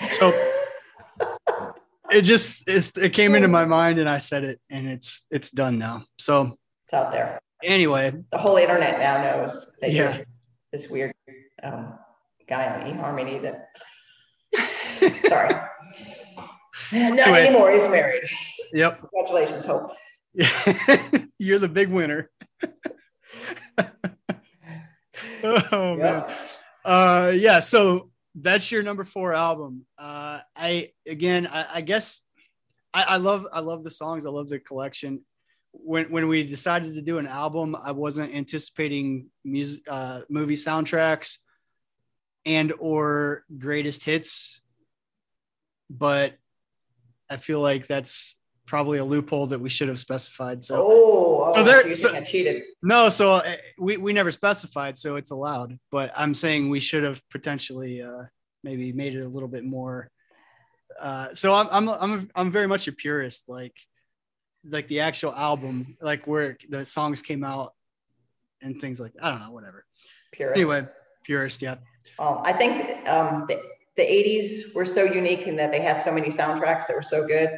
So 0.10 0.34
it 2.12 2.22
just 2.24 2.68
it's, 2.68 2.96
it 2.98 3.14
came 3.14 3.36
into 3.36 3.48
my 3.48 3.66
mind 3.66 4.00
and 4.00 4.10
I 4.10 4.18
said 4.20 4.44
it 4.44 4.60
and 4.70 4.88
it's 4.88 5.28
it's 5.32 5.52
done 5.52 5.78
now. 5.78 6.06
So 6.18 6.58
It's 6.86 6.94
out 6.94 7.12
there. 7.12 7.40
anyway, 7.64 8.14
The 8.32 8.38
whole 8.38 8.58
internet 8.58 9.00
now 9.00 9.22
knows 9.22 9.76
that 9.82 9.92
Yeah. 9.92 10.16
you're 10.18 10.26
this 10.72 10.90
weird 10.90 11.14
um, 11.64 11.98
guy 12.50 12.68
on 12.68 12.82
eHarmony 12.92 13.42
that. 13.44 13.68
Sorry. 15.28 15.50
Not 15.50 15.68
Anyway. 16.92 17.46
anymore. 17.48 17.72
He's 17.72 17.88
married. 17.88 18.24
yep. 18.74 19.00
Congratulations, 19.00 19.66
Hope. 19.66 19.92
You're 21.40 21.60
the 21.60 21.70
big 21.70 21.90
winner. 21.90 22.30
oh 25.44 25.96
man. 25.96 26.26
Uh 26.84 27.32
yeah, 27.36 27.60
so 27.60 28.12
that's 28.36 28.72
your 28.72 28.84
number 28.84 29.06
four 29.06 29.34
album. 29.34 29.86
Uh 29.98 30.40
I 30.56 30.92
again 31.08 31.48
I, 31.48 31.78
I 31.78 31.82
guess 31.82 32.22
I, 32.94 33.04
I 33.04 33.18
love 33.18 33.46
I 33.52 33.60
love 33.62 33.84
the 33.84 33.92
songs, 33.92 34.26
I 34.26 34.30
love 34.30 34.50
the 34.50 34.60
collection. 34.60 35.22
When 35.72 36.12
when 36.12 36.28
we 36.28 36.44
decided 36.46 36.96
to 36.96 37.02
do 37.02 37.18
an 37.18 37.28
album, 37.28 37.76
I 37.82 37.92
wasn't 37.92 38.34
anticipating 38.34 39.28
music 39.44 39.84
uh 39.90 40.22
movie 40.30 40.56
soundtracks 40.56 41.38
and 42.46 42.74
or 42.80 43.44
greatest 43.58 44.04
hits, 44.04 44.62
but 45.90 46.36
I 47.30 47.38
feel 47.38 47.60
like 47.62 47.88
that's 47.88 48.38
probably 48.66 48.98
a 48.98 49.06
loophole 49.06 49.48
that 49.48 49.60
we 49.60 49.70
should 49.70 49.88
have 49.88 50.00
specified. 50.00 50.66
So 50.66 50.76
oh, 50.82 51.46
oh 51.48 51.54
So 51.54 51.60
so, 51.60 51.64
there- 51.64 51.88
you 51.88 51.96
so- 51.96 52.12
think 52.12 52.24
I 52.24 52.26
cheated? 52.26 52.64
no, 52.82 53.10
so 53.10 53.32
uh, 53.34 53.56
we, 53.80 53.98
we 53.98 54.14
never 54.14 54.32
specified, 54.32 54.98
so 54.98 55.16
it's 55.18 55.32
allowed. 55.32 55.78
But 55.92 56.12
I'm 56.16 56.34
saying 56.36 56.70
we 56.70 56.80
should 56.80 57.04
have 57.04 57.22
potentially 57.30 58.02
uh, 58.02 58.24
maybe 58.64 58.92
made 58.94 59.16
it 59.16 59.22
a 59.24 59.28
little 59.28 59.50
bit 59.50 59.64
more 59.64 60.10
Uh, 61.00 61.28
so 61.34 61.54
I'm 61.54 61.68
I'm 61.72 61.90
I'm 61.90 62.30
I'm 62.36 62.52
very 62.52 62.68
much 62.68 62.88
a 62.88 62.92
purist. 62.94 63.50
Like 63.50 63.76
like 64.64 64.88
the 64.88 65.02
actual 65.02 65.34
album, 65.36 65.98
like 66.02 66.26
where 66.26 66.58
the 66.70 66.86
songs 66.86 67.22
came 67.22 67.44
out 67.44 67.74
and 68.64 68.80
things 68.82 69.00
like 69.00 69.14
I 69.22 69.30
don't 69.30 69.42
know, 69.42 69.52
whatever. 69.52 69.84
Purist. 70.32 70.58
Anyway, 70.58 70.88
purist, 71.26 71.62
yeah. 71.62 71.78
Um, 72.18 72.40
I 72.44 72.54
think 72.54 72.74
um, 73.10 73.46
the, 73.50 73.60
the 73.98 74.04
80s 74.04 74.74
were 74.76 74.86
so 74.86 75.04
unique 75.04 75.48
in 75.48 75.56
that 75.56 75.72
they 75.72 75.82
had 75.82 76.00
so 76.00 76.12
many 76.12 76.28
soundtracks 76.28 76.88
that 76.88 76.96
were 76.96 77.02
so 77.02 77.26
good 77.26 77.50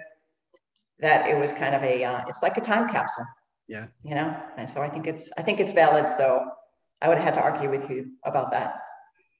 that 0.99 1.27
it 1.27 1.39
was 1.39 1.51
kind 1.51 1.75
of 1.75 1.83
a 1.83 2.03
uh, 2.03 2.23
it's 2.27 2.43
like 2.43 2.57
a 2.57 2.61
time 2.61 2.89
capsule. 2.89 3.25
Yeah. 3.67 3.87
You 4.03 4.15
know, 4.15 4.35
and 4.57 4.69
so 4.69 4.81
I 4.81 4.89
think 4.89 5.07
it's 5.07 5.29
I 5.37 5.41
think 5.41 5.59
it's 5.59 5.73
valid. 5.73 6.09
So 6.09 6.45
I 7.01 7.09
would 7.09 7.17
have 7.17 7.25
had 7.25 7.33
to 7.35 7.41
argue 7.41 7.69
with 7.69 7.89
you 7.89 8.11
about 8.23 8.51
that. 8.51 8.75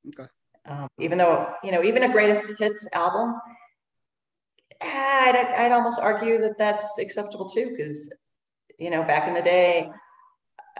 Okay. 0.07 0.29
Um, 0.65 0.87
even 0.99 1.17
though 1.17 1.53
you 1.63 1.71
know, 1.71 1.83
even 1.83 2.03
a 2.03 2.11
greatest 2.11 2.51
hits 2.59 2.87
album, 2.93 3.35
I'd, 4.81 5.53
I'd 5.57 5.71
almost 5.71 5.99
argue 5.99 6.39
that 6.39 6.57
that's 6.57 6.97
acceptable 6.99 7.47
too, 7.47 7.73
because 7.75 8.13
you 8.77 8.89
know, 8.89 9.03
back 9.03 9.27
in 9.27 9.33
the 9.33 9.41
day, 9.41 9.89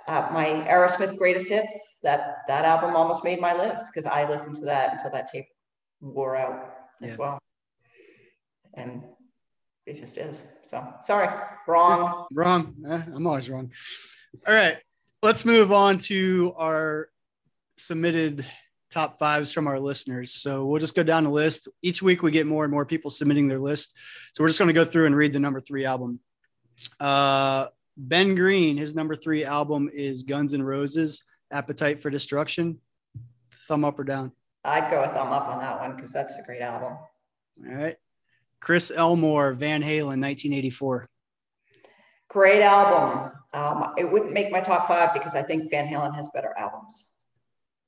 uh, 0.08 0.30
my 0.32 0.46
Aerosmith 0.68 1.18
greatest 1.18 1.48
hits 1.48 2.00
that 2.04 2.40
that 2.48 2.66
album 2.66 2.96
almost 2.96 3.24
made 3.24 3.40
my 3.40 3.54
list 3.54 3.92
because 3.92 4.06
I 4.06 4.30
listened 4.30 4.58
to 4.58 4.66
that 4.66 4.94
until 4.94 5.12
that 5.12 5.28
tape 5.28 5.46
wore 6.02 6.36
out 6.36 6.74
as 7.02 7.12
Yeah. 7.12 7.18
well, 7.18 7.40
and 8.74 9.04
it 9.86 9.96
just 9.96 10.18
is. 10.18 10.44
So 10.64 10.86
sorry, 11.04 11.30
wrong. 11.68 12.28
Wrong. 12.34 12.76
Eh, 12.88 13.02
I'm 13.14 13.26
always 13.28 13.50
wrong. 13.50 13.72
All 14.46 14.54
right. 14.54 14.78
Let's 15.24 15.46
move 15.46 15.72
on 15.72 15.98
to 16.00 16.54
our 16.58 17.10
submitted 17.78 18.46
top 18.92 19.18
fives 19.20 19.52
from 19.52 19.68
our 19.68 19.80
listeners. 19.80 20.32
So 20.34 20.66
we'll 20.66 20.80
just 20.80 20.96
go 20.96 21.04
down 21.04 21.24
the 21.24 21.30
list. 21.30 21.68
Each 21.82 22.02
week 22.02 22.22
we 22.24 22.32
get 22.32 22.46
more 22.48 22.64
and 22.64 22.72
more 22.72 22.86
people 22.86 23.10
submitting 23.12 23.48
their 23.48 23.60
list. 23.60 23.94
So 24.34 24.44
we're 24.44 24.48
just 24.48 24.60
going 24.60 24.68
to 24.68 24.74
go 24.74 24.86
through 24.86 25.08
and 25.08 25.16
read 25.16 25.34
the 25.34 25.40
number 25.40 25.60
three 25.60 25.86
album. 25.86 26.20
Uh, 27.00 27.68
ben 27.98 28.36
Green, 28.36 28.78
his 28.78 28.94
number 28.96 29.16
three 29.16 29.44
album 29.44 29.90
is 29.92 30.24
Guns 30.24 30.54
N' 30.54 30.62
Roses, 30.64 31.24
Appetite 31.52 32.02
for 32.02 32.10
Destruction. 32.10 32.80
Thumb 33.68 33.84
up 33.84 33.98
or 34.00 34.04
down? 34.04 34.32
I'd 34.68 34.92
go 34.92 35.02
a 35.04 35.08
thumb 35.08 35.32
up 35.32 35.48
on 35.48 35.60
that 35.60 35.80
one 35.80 35.96
because 35.96 36.12
that's 36.12 36.38
a 36.38 36.44
great 36.44 36.62
album. 36.62 36.94
All 37.68 37.76
right. 37.76 37.96
Chris 38.60 38.92
Elmore, 38.96 39.54
Van 39.54 39.82
Halen, 39.82 40.20
1984. 40.22 41.08
Great 42.30 42.62
album. 42.62 43.32
Um, 43.54 43.94
it 43.98 44.12
wouldn't 44.12 44.34
make 44.34 44.52
my 44.52 44.60
top 44.60 44.88
five 44.88 45.14
because 45.14 45.36
I 45.36 45.42
think 45.44 45.72
Van 45.72 45.88
Halen 45.88 46.14
has 46.16 46.30
better 46.34 46.54
albums. 46.58 47.06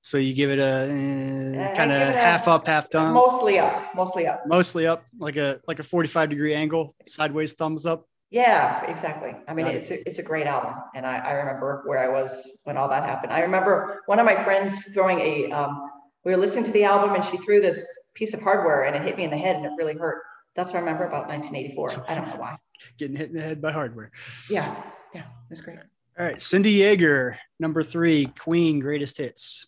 So 0.02 0.18
you 0.18 0.34
give 0.34 0.50
it 0.50 0.60
a 0.60 0.86
Uh, 0.86 1.76
kind 1.76 1.92
of 1.92 2.02
it 2.02 2.16
half 2.16 2.48
up, 2.48 2.66
half 2.66 2.90
down. 2.90 3.14
Mostly 3.14 3.60
up, 3.60 3.94
mostly 3.94 4.26
up. 4.28 4.48
mostly 4.48 4.88
up 4.88 5.04
like 5.20 5.36
a 5.36 5.60
like 5.68 5.80
a 5.80 5.84
45 5.84 6.30
degree 6.30 6.54
angle 6.54 6.96
sideways 7.06 7.54
thumbs 7.54 7.86
up 7.86 8.08
Yeah, 8.32 8.86
exactly. 8.86 9.36
I 9.48 9.54
mean, 9.54 9.66
Got 9.66 9.76
it. 9.76 9.78
it's 9.82 9.92
a, 9.92 10.08
it's 10.08 10.20
a 10.20 10.24
great 10.24 10.46
album. 10.48 10.74
And 10.96 11.06
I, 11.06 11.18
I 11.18 11.32
remember 11.34 11.84
where 11.86 12.00
I 12.00 12.08
was 12.08 12.62
when 12.64 12.78
all 12.78 12.88
that 12.88 13.04
happened. 13.04 13.34
I 13.34 13.42
remember 13.42 14.02
one 14.06 14.20
of 14.20 14.26
my 14.26 14.42
friends 14.44 14.78
throwing 14.94 15.20
a, 15.20 15.52
um, 15.52 15.89
we 16.26 16.32
were 16.32 16.38
listening 16.38 16.66
to 16.66 16.72
the 16.72 16.84
album 16.84 17.16
and 17.16 17.24
she 17.24 17.38
threw 17.38 17.62
this 17.62 17.88
piece 18.14 18.34
of 18.34 18.42
hardware 18.42 18.84
and 18.84 18.96
it 18.96 19.02
hit 19.04 19.18
me 19.18 19.24
in 19.24 19.30
the 19.32 19.38
head 19.38 19.56
and 19.56 19.66
it 19.66 19.72
really 19.78 19.94
hurt. 19.98 20.22
That's 20.56 20.74
what 20.74 20.78
I 20.78 20.82
remember 20.82 21.06
about 21.06 21.28
1984. 21.28 22.06
I 22.10 22.16
don't 22.16 22.28
know 22.28 22.36
why. 22.36 22.58
getting 22.98 23.16
hit 23.16 23.30
in 23.30 23.36
the 23.36 23.42
head 23.42 23.62
by 23.62 23.72
hardware 23.72 24.12
Yeah, 24.50 24.74
yeah, 25.14 25.22
it 25.22 25.50
was 25.50 25.60
great. 25.62 25.80
all 26.18 26.26
right 26.26 26.42
cindy 26.42 26.80
yeager 26.80 27.36
number 27.60 27.84
three 27.84 28.26
queen 28.40 28.80
greatest 28.80 29.18
hits 29.18 29.68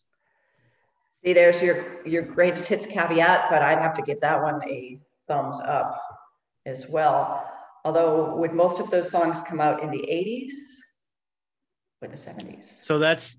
See, 1.23 1.33
there's 1.33 1.61
your 1.61 2.03
your 2.05 2.23
greatest 2.23 2.67
hits 2.67 2.87
caveat, 2.87 3.47
but 3.51 3.61
I'd 3.61 3.77
have 3.79 3.93
to 3.93 4.01
give 4.01 4.19
that 4.21 4.41
one 4.41 4.59
a 4.67 4.99
thumbs 5.27 5.59
up 5.63 6.01
as 6.65 6.87
well. 6.89 7.47
Although, 7.85 8.35
would 8.37 8.53
most 8.53 8.79
of 8.79 8.89
those 8.89 9.11
songs 9.11 9.39
come 9.41 9.61
out 9.61 9.83
in 9.83 9.91
the 9.91 9.99
80s 9.99 10.53
or 12.01 12.07
the 12.07 12.17
70s? 12.17 12.81
so 12.81 12.97
that's 12.97 13.37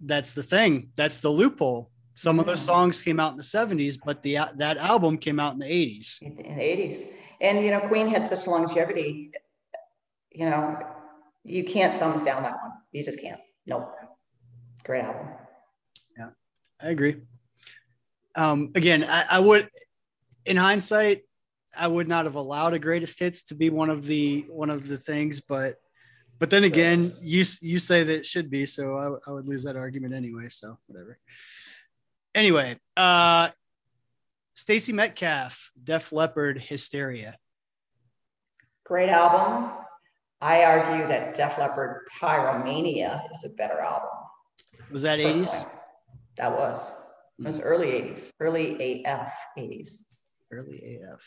that's 0.00 0.32
the 0.34 0.44
thing 0.44 0.90
that's 0.96 1.18
the 1.20 1.28
loophole 1.28 1.90
some 2.14 2.38
of 2.38 2.46
those 2.46 2.60
songs 2.60 3.02
came 3.02 3.18
out 3.20 3.32
in 3.32 3.36
the 3.36 3.42
70s 3.42 3.98
but 4.04 4.22
the 4.22 4.38
that 4.56 4.76
album 4.78 5.18
came 5.18 5.40
out 5.40 5.52
in 5.52 5.58
the 5.58 5.66
80s 5.66 6.22
In, 6.22 6.36
the 6.36 6.42
80s. 6.42 7.06
And, 7.40 7.64
you 7.64 7.70
know, 7.72 7.80
Queen 7.80 8.08
had 8.08 8.24
such 8.24 8.46
longevity, 8.46 9.32
you 10.30 10.48
know, 10.48 10.78
you 11.42 11.64
can't 11.64 11.98
thumbs 11.98 12.22
down 12.22 12.44
that 12.44 12.52
one. 12.52 12.72
You 12.92 13.04
just 13.04 13.20
can't. 13.20 13.40
Nope. 13.66 13.92
Great 14.84 15.02
album. 15.02 15.28
Yeah, 16.16 16.30
I 16.80 16.88
agree 16.90 17.16
um 18.36 18.70
again 18.74 19.04
I, 19.04 19.24
I 19.30 19.38
would 19.38 19.68
in 20.44 20.56
hindsight 20.56 21.22
i 21.76 21.86
would 21.86 22.08
not 22.08 22.24
have 22.24 22.34
allowed 22.34 22.74
a 22.74 22.78
greatest 22.78 23.18
hits 23.18 23.44
to 23.44 23.54
be 23.54 23.70
one 23.70 23.90
of 23.90 24.04
the 24.04 24.44
one 24.48 24.70
of 24.70 24.88
the 24.88 24.98
things 24.98 25.40
but 25.40 25.76
but 26.38 26.50
then 26.50 26.64
again 26.64 27.12
you 27.20 27.44
you 27.60 27.78
say 27.78 28.02
that 28.02 28.12
it 28.12 28.26
should 28.26 28.50
be 28.50 28.66
so 28.66 29.20
I 29.26 29.30
would 29.30 29.46
lose 29.46 29.64
that 29.64 29.76
argument 29.76 30.14
anyway 30.14 30.48
so 30.48 30.78
whatever 30.86 31.18
anyway 32.34 32.78
uh 32.96 33.48
stacy 34.52 34.92
metcalf 34.92 35.70
def 35.82 36.12
leppard 36.12 36.58
hysteria 36.58 37.36
Great 38.84 39.08
album. 39.08 39.70
I 40.42 40.64
argue 40.64 41.08
that 41.08 41.34
Def 41.34 41.56
Leppard 41.56 42.06
Pyromania 42.20 43.22
is 43.32 43.44
a 43.46 43.48
better 43.50 43.78
album. 43.80 44.10
was 44.90 45.02
that 45.02 45.18
80s. 45.18 45.66
That 46.36 46.52
was. 46.52 46.92
It 47.38 47.46
was 47.46 47.60
early 47.60 47.86
80s, 47.86 48.30
early 48.40 49.04
AF 49.04 49.32
80s. 49.58 50.00
early 50.52 51.00
af 51.02 51.20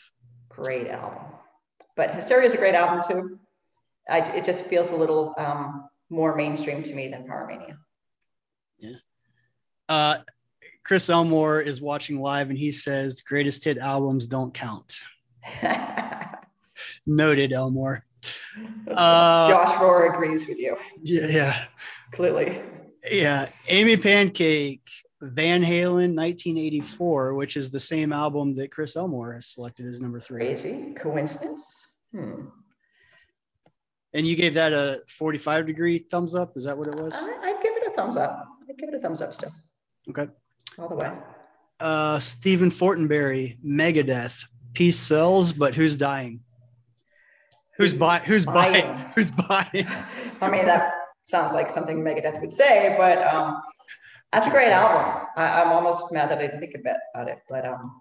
Great 0.48 0.86
album. 0.86 1.24
But 1.96 2.14
Hysteria 2.14 2.46
is 2.46 2.54
a 2.54 2.56
great 2.56 2.74
album 2.76 3.02
too. 3.08 3.38
I, 4.08 4.20
it 4.20 4.44
just 4.44 4.64
feels 4.64 4.92
a 4.92 4.96
little 4.96 5.34
um, 5.36 5.88
more 6.08 6.36
mainstream 6.36 6.82
to 6.84 6.94
me 6.94 7.08
than 7.08 7.24
Pyromania. 7.24 7.76
Yeah. 8.78 8.96
Uh 9.88 10.18
chris 10.88 11.08
elmore 11.08 11.60
is 11.60 11.80
watching 11.80 12.20
live 12.20 12.48
and 12.50 12.58
he 12.58 12.72
says 12.72 13.20
greatest 13.20 13.62
hit 13.62 13.78
albums 13.78 14.26
don't 14.26 14.52
count 14.54 15.00
noted 17.06 17.52
elmore 17.52 18.04
Uh, 18.90 19.48
Josh 19.48 19.76
Rohr 19.78 20.12
agrees 20.12 20.46
with 20.48 20.58
you, 20.58 20.76
yeah 21.02 21.26
yeah 21.26 21.64
clearly. 22.12 22.60
Yeah, 23.10 23.48
Amy 23.68 23.96
Pancake, 23.96 24.82
Van 25.22 25.62
Halen, 25.62 26.16
1984, 26.16 27.34
which 27.34 27.56
is 27.56 27.70
the 27.70 27.78
same 27.80 28.12
album 28.12 28.54
that 28.54 28.72
Chris 28.72 28.96
Elmore 28.96 29.34
has 29.34 29.46
selected 29.46 29.86
as 29.86 30.00
number 30.02 30.18
three. 30.20 30.44
Crazy 30.44 30.92
coincidence? 30.94 31.86
Hmm. 32.12 32.46
And 34.12 34.26
you 34.26 34.34
gave 34.36 34.54
that 34.54 34.72
a 34.72 35.02
45 35.16 35.66
degree 35.66 35.98
thumbs 36.10 36.34
up. 36.34 36.56
Is 36.56 36.64
that 36.64 36.76
what 36.76 36.88
it 36.88 36.96
was? 36.96 37.14
I, 37.14 37.38
I'd 37.40 37.62
give 37.62 37.76
it 37.76 37.86
a 37.86 37.90
thumbs 37.92 38.16
up. 38.16 38.46
I'd 38.68 38.76
give 38.76 38.88
it 38.88 38.94
a 38.96 39.00
thumbs 39.00 39.22
up 39.22 39.32
still, 39.32 39.52
Okay. 40.10 40.26
All 40.78 40.88
the 40.88 40.94
way. 40.94 41.12
Uh, 41.80 42.18
Stephen 42.18 42.70
Fortenberry, 42.70 43.58
Megadeth, 43.64 44.44
peace 44.74 44.98
sells, 44.98 45.52
but 45.52 45.74
who's 45.74 45.96
dying? 45.96 46.40
Who's 47.76 47.94
buying? 47.94 48.24
Who's 48.24 48.44
buying? 48.44 48.86
Buying. 48.86 49.10
Who's 49.14 49.30
buying? 49.30 49.86
I 50.40 50.50
mean, 50.50 50.66
that 50.66 50.92
sounds 51.26 51.52
like 51.52 51.70
something 51.70 52.02
Megadeth 52.02 52.40
would 52.40 52.52
say, 52.52 52.94
but 52.98 53.22
um, 53.32 53.62
that's 54.32 54.48
a 54.48 54.50
great 54.50 54.72
album. 54.72 55.26
I, 55.36 55.62
I'm 55.62 55.68
almost 55.68 56.12
mad 56.12 56.30
that 56.30 56.38
I 56.38 56.42
didn't 56.42 56.60
think 56.60 56.74
about 56.74 57.28
it, 57.28 57.38
but 57.48 57.66
um, 57.66 58.00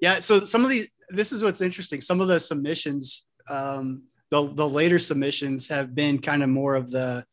Yeah. 0.00 0.20
So 0.20 0.46
some 0.46 0.64
of 0.64 0.70
these, 0.70 0.88
this 1.10 1.32
is 1.32 1.42
what's 1.42 1.60
interesting. 1.60 2.00
Some 2.00 2.22
of 2.22 2.28
the 2.28 2.40
submissions, 2.40 3.26
um, 3.50 4.04
the 4.30 4.50
the 4.54 4.66
later 4.66 4.98
submissions 4.98 5.68
have 5.68 5.94
been 5.94 6.18
kind 6.18 6.42
of 6.42 6.48
more 6.48 6.74
of 6.74 6.90
the, 6.90 7.26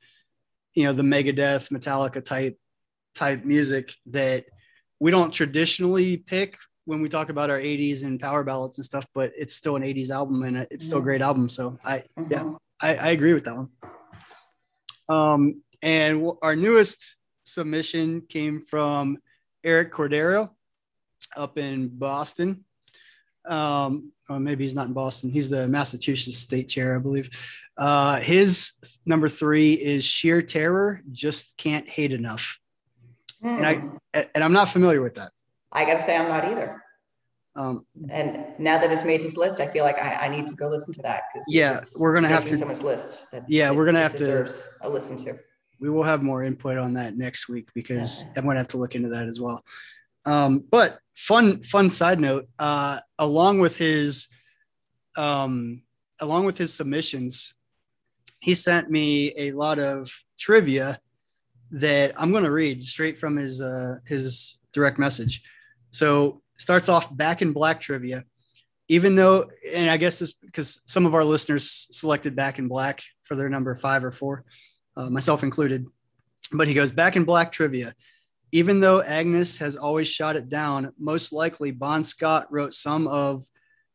you 0.74 0.84
know, 0.84 0.91
the 0.91 1.03
Megadeth, 1.03 1.72
Metallica 1.72 2.24
type 2.24 2.58
type 3.16 3.46
music 3.46 3.94
that 4.08 4.46
we 5.00 5.12
don't 5.12 5.32
traditionally 5.34 6.18
pick 6.18 6.58
when 6.86 7.01
we 7.01 7.10
talk 7.10 7.30
about 7.30 7.50
our 7.50 7.60
80s 7.60 8.04
and 8.04 8.20
power 8.20 8.44
ballads 8.44 8.78
and 8.78 8.86
stuff. 8.86 9.06
But 9.13 9.32
it's 9.38 9.54
still 9.56 9.75
an 9.75 9.84
80s 9.84 10.10
album 10.10 10.44
and 10.44 10.68
it's 10.72 10.86
still 10.86 11.00
a 11.00 11.01
great 11.04 11.22
album. 11.22 11.50
So 11.50 11.78
I 11.84 12.04
Yeah. 12.18 12.44
mhm. 12.44 12.58
I, 12.82 12.96
I 12.96 13.08
agree 13.10 13.34
with 13.34 13.44
that 13.46 13.56
one. 13.58 13.70
Um, 15.10 15.62
and 15.82 16.25
our 16.42 16.56
newest 16.56 17.16
submission 17.44 18.22
came 18.30 18.62
from 18.62 19.18
Eric 19.63 19.94
Cordero 19.94 20.50
up 21.36 21.58
in 21.58 21.89
Boston. 21.89 22.63
Um, 23.48 24.12
or 24.30 24.39
maybe 24.39 24.63
he's 24.63 24.75
not 24.75 24.88
in 24.88 24.94
Boston. 24.94 25.32
He's 25.32 25.50
the 25.50 25.68
Massachusetts 25.68 26.38
state 26.38 26.70
chair, 26.70 26.96
I 26.96 27.00
believe. 27.00 27.30
Uh, 27.78 28.20
his 28.20 28.74
number 29.06 29.28
three 29.28 29.74
is 29.74 30.06
sheer 30.06 30.42
terror. 30.42 31.01
Just 31.12 31.58
can't 31.58 31.88
hate 31.89 32.12
enough. 32.12 32.60
And 33.41 33.65
I- 33.65 33.75
Hmm. 33.75 33.98
And 34.34 34.43
I'm 34.43 34.53
not 34.53 34.69
familiar 34.69 35.01
with 35.01 35.15
that. 35.15 35.31
I 35.72 35.86
gotta 35.86 36.01
say, 36.01 36.17
I'm 36.17 36.29
not 36.29 36.46
either. 36.46 36.81
Um, 37.55 37.86
And 38.10 38.43
now 38.58 38.79
that 38.79 38.91
it's 38.91 39.03
made 39.05 39.22
his 39.22 39.38
list, 39.38 39.60
I 39.60 39.67
feel 39.67 39.84
like 39.84 39.98
I, 39.98 40.25
I 40.25 40.29
need 40.29 40.48
to 40.48 40.55
go 40.55 40.67
listen 40.67 40.93
to 40.96 41.01
that 41.03 41.24
because 41.31 41.46
Yeah, 41.48 41.81
we're 42.00 42.13
gonna 42.13 42.27
have 42.27 42.46
to- 42.46 42.58
someone's 42.58 42.81
list. 42.81 43.29
That 43.31 43.43
Yeah, 43.48 43.69
it- 43.69 43.75
we're 43.75 43.86
gonna 43.86 44.00
have 44.01 44.15
to- 44.17 44.50
a 44.81 44.89
listen 44.89 45.17
to. 45.25 45.38
we 45.79 45.89
will 45.89 46.03
have 46.03 46.24
more 46.24 46.43
input 46.43 46.77
on 46.77 46.93
that 46.96 47.17
next 47.17 47.48
week 47.50 47.69
because 47.75 48.24
Yeah. 48.24 48.31
I'm 48.38 48.46
to 48.46 48.58
have 48.58 48.67
to 48.69 48.77
look 48.77 48.96
into 48.96 49.10
that 49.10 49.27
as 49.27 49.39
well. 49.39 49.63
Um, 50.25 50.60
but 50.72 51.00
fun 51.15 51.62
fun 51.63 51.89
side 51.89 52.19
note. 52.19 52.48
Uh, 52.58 53.00
along 53.19 53.60
with 53.60 53.77
his 53.77 54.27
um, 55.15 55.84
along 56.19 56.46
with 56.46 56.58
his 56.58 56.74
submissions, 56.74 57.53
he 58.39 58.53
sent 58.55 58.89
me 58.89 59.34
a 59.38 59.51
lot 59.51 59.79
of 59.79 60.12
trivia 60.38 61.00
that 61.72 62.14
I'm 62.18 62.32
going 62.32 62.44
to 62.44 62.52
read 62.52 62.84
straight 62.84 63.20
from 63.20 63.38
his 63.38 63.62
uh, 63.62 63.98
his 64.06 64.58
direct 64.74 65.00
message. 65.00 65.44
So 65.92 66.42
starts 66.58 66.90
off 66.90 67.16
back 67.16 67.42
in 67.42 67.54
black 67.54 67.82
trivia. 67.82 68.26
Even 68.88 69.16
though, 69.16 69.50
and 69.72 69.90
I 69.90 69.98
guess 69.98 70.22
it's 70.22 70.34
because 70.34 70.82
some 70.86 71.06
of 71.06 71.14
our 71.14 71.24
listeners 71.24 71.88
selected 71.92 72.36
back 72.36 72.58
in 72.58 72.68
black 72.68 73.04
for 73.24 73.36
their 73.36 73.50
number 73.50 73.76
five 73.76 74.04
or 74.04 74.12
four, 74.12 74.46
uh, 74.98 75.10
myself 75.10 75.44
included. 75.44 75.86
But 76.52 76.68
he 76.68 76.74
goes 76.74 76.92
back 76.92 77.16
in 77.16 77.24
black 77.24 77.52
trivia. 77.52 77.94
Even 78.52 78.80
though 78.80 79.02
Angus 79.02 79.60
has 79.60 79.76
always 79.76 80.08
shot 80.08 80.36
it 80.36 80.50
down, 80.50 80.92
most 80.98 81.32
likely 81.32 81.70
Bon 81.70 82.04
Scott 82.04 82.48
wrote 82.52 82.74
some 82.74 83.08
of, 83.08 83.46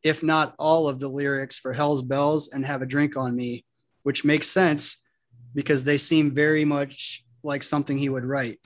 if 0.04 0.23
not 0.23 0.54
all 0.61 0.87
of 0.87 1.00
the 1.00 1.09
lyrics 1.09 1.59
for 1.59 1.73
Hell's 1.73 2.02
Bells 2.02 2.52
and 2.52 2.64
Have 2.64 2.81
a 2.81 2.87
Drink 2.87 3.16
on 3.16 3.35
Me, 3.35 3.64
which 4.04 4.25
makes 4.25 4.49
sense 4.49 5.02
because 5.57 5.83
they 5.83 5.99
seem 5.99 6.33
very 6.33 6.64
much 6.64 7.24
like 7.44 7.62
something 7.62 7.98
he 7.98 8.08
would 8.08 8.24
write. 8.24 8.58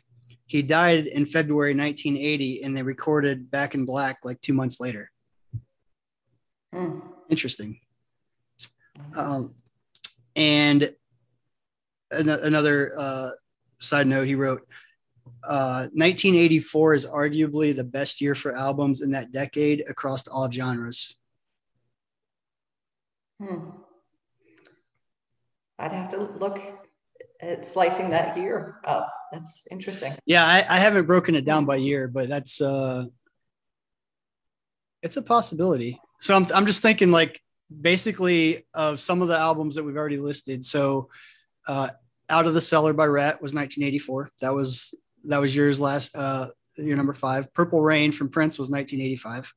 He 0.46 0.62
died 0.62 1.06
in 1.06 1.26
February 1.26 1.74
1980 1.74 2.62
and 2.62 2.76
they 2.76 2.82
recorded 2.82 3.50
Back 3.50 3.74
in 3.74 3.84
Black 3.84 4.18
like 4.24 4.40
two 4.40 4.54
months 4.54 4.80
later. 4.80 5.10
Hmm. 6.74 7.00
Interesting. 7.28 7.80
Um, 9.16 9.54
and 10.34 10.94
an- 12.10 12.28
another 12.28 12.92
uh, 12.96 13.30
side 13.78 14.06
note, 14.06 14.26
he 14.26 14.34
wrote, 14.34 14.66
uh, 15.44 15.88
1984 15.92 16.94
is 16.94 17.06
arguably 17.06 17.76
the 17.76 17.84
best 17.84 18.20
year 18.20 18.34
for 18.34 18.54
albums 18.54 19.02
in 19.02 19.10
that 19.10 19.32
decade 19.32 19.84
across 19.88 20.26
all 20.26 20.50
genres. 20.50 21.16
Hmm. 23.40 23.70
I'd 25.78 25.92
have 25.92 26.10
to 26.10 26.18
look 26.38 26.87
at 27.40 27.66
slicing 27.66 28.10
that 28.10 28.36
year 28.36 28.76
up. 28.84 29.12
That's 29.32 29.66
interesting. 29.70 30.14
Yeah, 30.26 30.44
I, 30.44 30.64
I 30.68 30.78
haven't 30.78 31.06
broken 31.06 31.34
it 31.34 31.44
down 31.44 31.64
by 31.64 31.76
year, 31.76 32.08
but 32.08 32.28
that's 32.28 32.60
uh, 32.60 33.04
it's 35.02 35.16
a 35.16 35.22
possibility. 35.22 36.00
So 36.20 36.34
I'm 36.34 36.46
I'm 36.54 36.66
just 36.66 36.82
thinking 36.82 37.10
like 37.10 37.40
basically 37.80 38.66
of 38.74 39.00
some 39.00 39.22
of 39.22 39.28
the 39.28 39.36
albums 39.36 39.74
that 39.76 39.84
we've 39.84 39.96
already 39.96 40.16
listed. 40.16 40.64
So, 40.64 41.10
uh, 41.66 41.90
Out 42.30 42.46
of 42.46 42.54
the 42.54 42.60
Cellar 42.60 42.92
by 42.92 43.06
Ratt 43.06 43.42
was 43.42 43.54
1984. 43.54 44.30
That 44.40 44.54
was 44.54 44.94
that 45.24 45.38
was 45.38 45.54
yours 45.54 45.78
last 45.78 46.16
uh 46.16 46.48
your 46.76 46.96
number 46.96 47.14
five. 47.14 47.52
Purple 47.54 47.82
Rain 47.82 48.12
from 48.12 48.30
Prince 48.30 48.58
was 48.58 48.70
1985. 48.70 49.52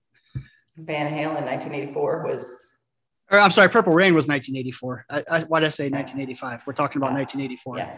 Van 0.78 1.12
Halen 1.12 1.46
1984 1.46 2.24
was. 2.28 2.71
Or 3.32 3.40
I'm 3.40 3.52
sorry, 3.52 3.70
Purple 3.70 3.94
Rain 3.94 4.14
was 4.14 4.28
1984. 4.28 5.06
I, 5.10 5.24
I, 5.30 5.44
why 5.44 5.62
did 5.62 5.68
I 5.68 5.70
say 5.70 5.86
1985? 5.86 6.68
We're 6.68 6.74
talking 6.74 7.02
about 7.02 7.14
1984. 7.14 7.78
Yeah. 7.78 7.98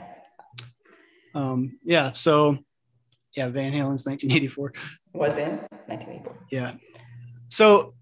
Um, 1.33 1.79
yeah. 1.83 2.13
So, 2.13 2.59
yeah, 3.35 3.49
Van 3.49 3.73
Halen's 3.73 4.05
1984. 4.05 4.73
Was 5.13 5.37
in 5.37 5.57
1984. 5.87 6.37
Yeah. 6.51 6.73
So, 7.47 7.95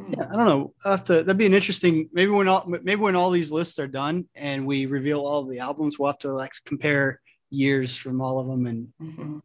hmm. 0.00 0.14
yeah, 0.16 0.28
I 0.30 0.36
don't 0.36 0.46
know. 0.46 0.74
i 0.84 0.92
have 0.92 1.04
to, 1.06 1.14
that'd 1.14 1.36
be 1.36 1.46
an 1.46 1.54
interesting. 1.54 2.08
Maybe 2.12 2.30
when 2.30 2.46
all 2.46 2.64
maybe 2.66 3.00
when 3.00 3.16
all 3.16 3.30
these 3.30 3.50
lists 3.50 3.80
are 3.80 3.88
done 3.88 4.28
and 4.36 4.64
we 4.64 4.86
reveal 4.86 5.26
all 5.26 5.42
of 5.42 5.50
the 5.50 5.58
albums, 5.58 5.98
we'll 5.98 6.12
have 6.12 6.18
to 6.20 6.32
like 6.32 6.52
compare 6.66 7.20
years 7.50 7.96
from 7.96 8.20
all 8.20 8.38
of 8.38 8.46
them 8.46 8.66
and 8.66 8.88
mm-hmm. 9.02 9.38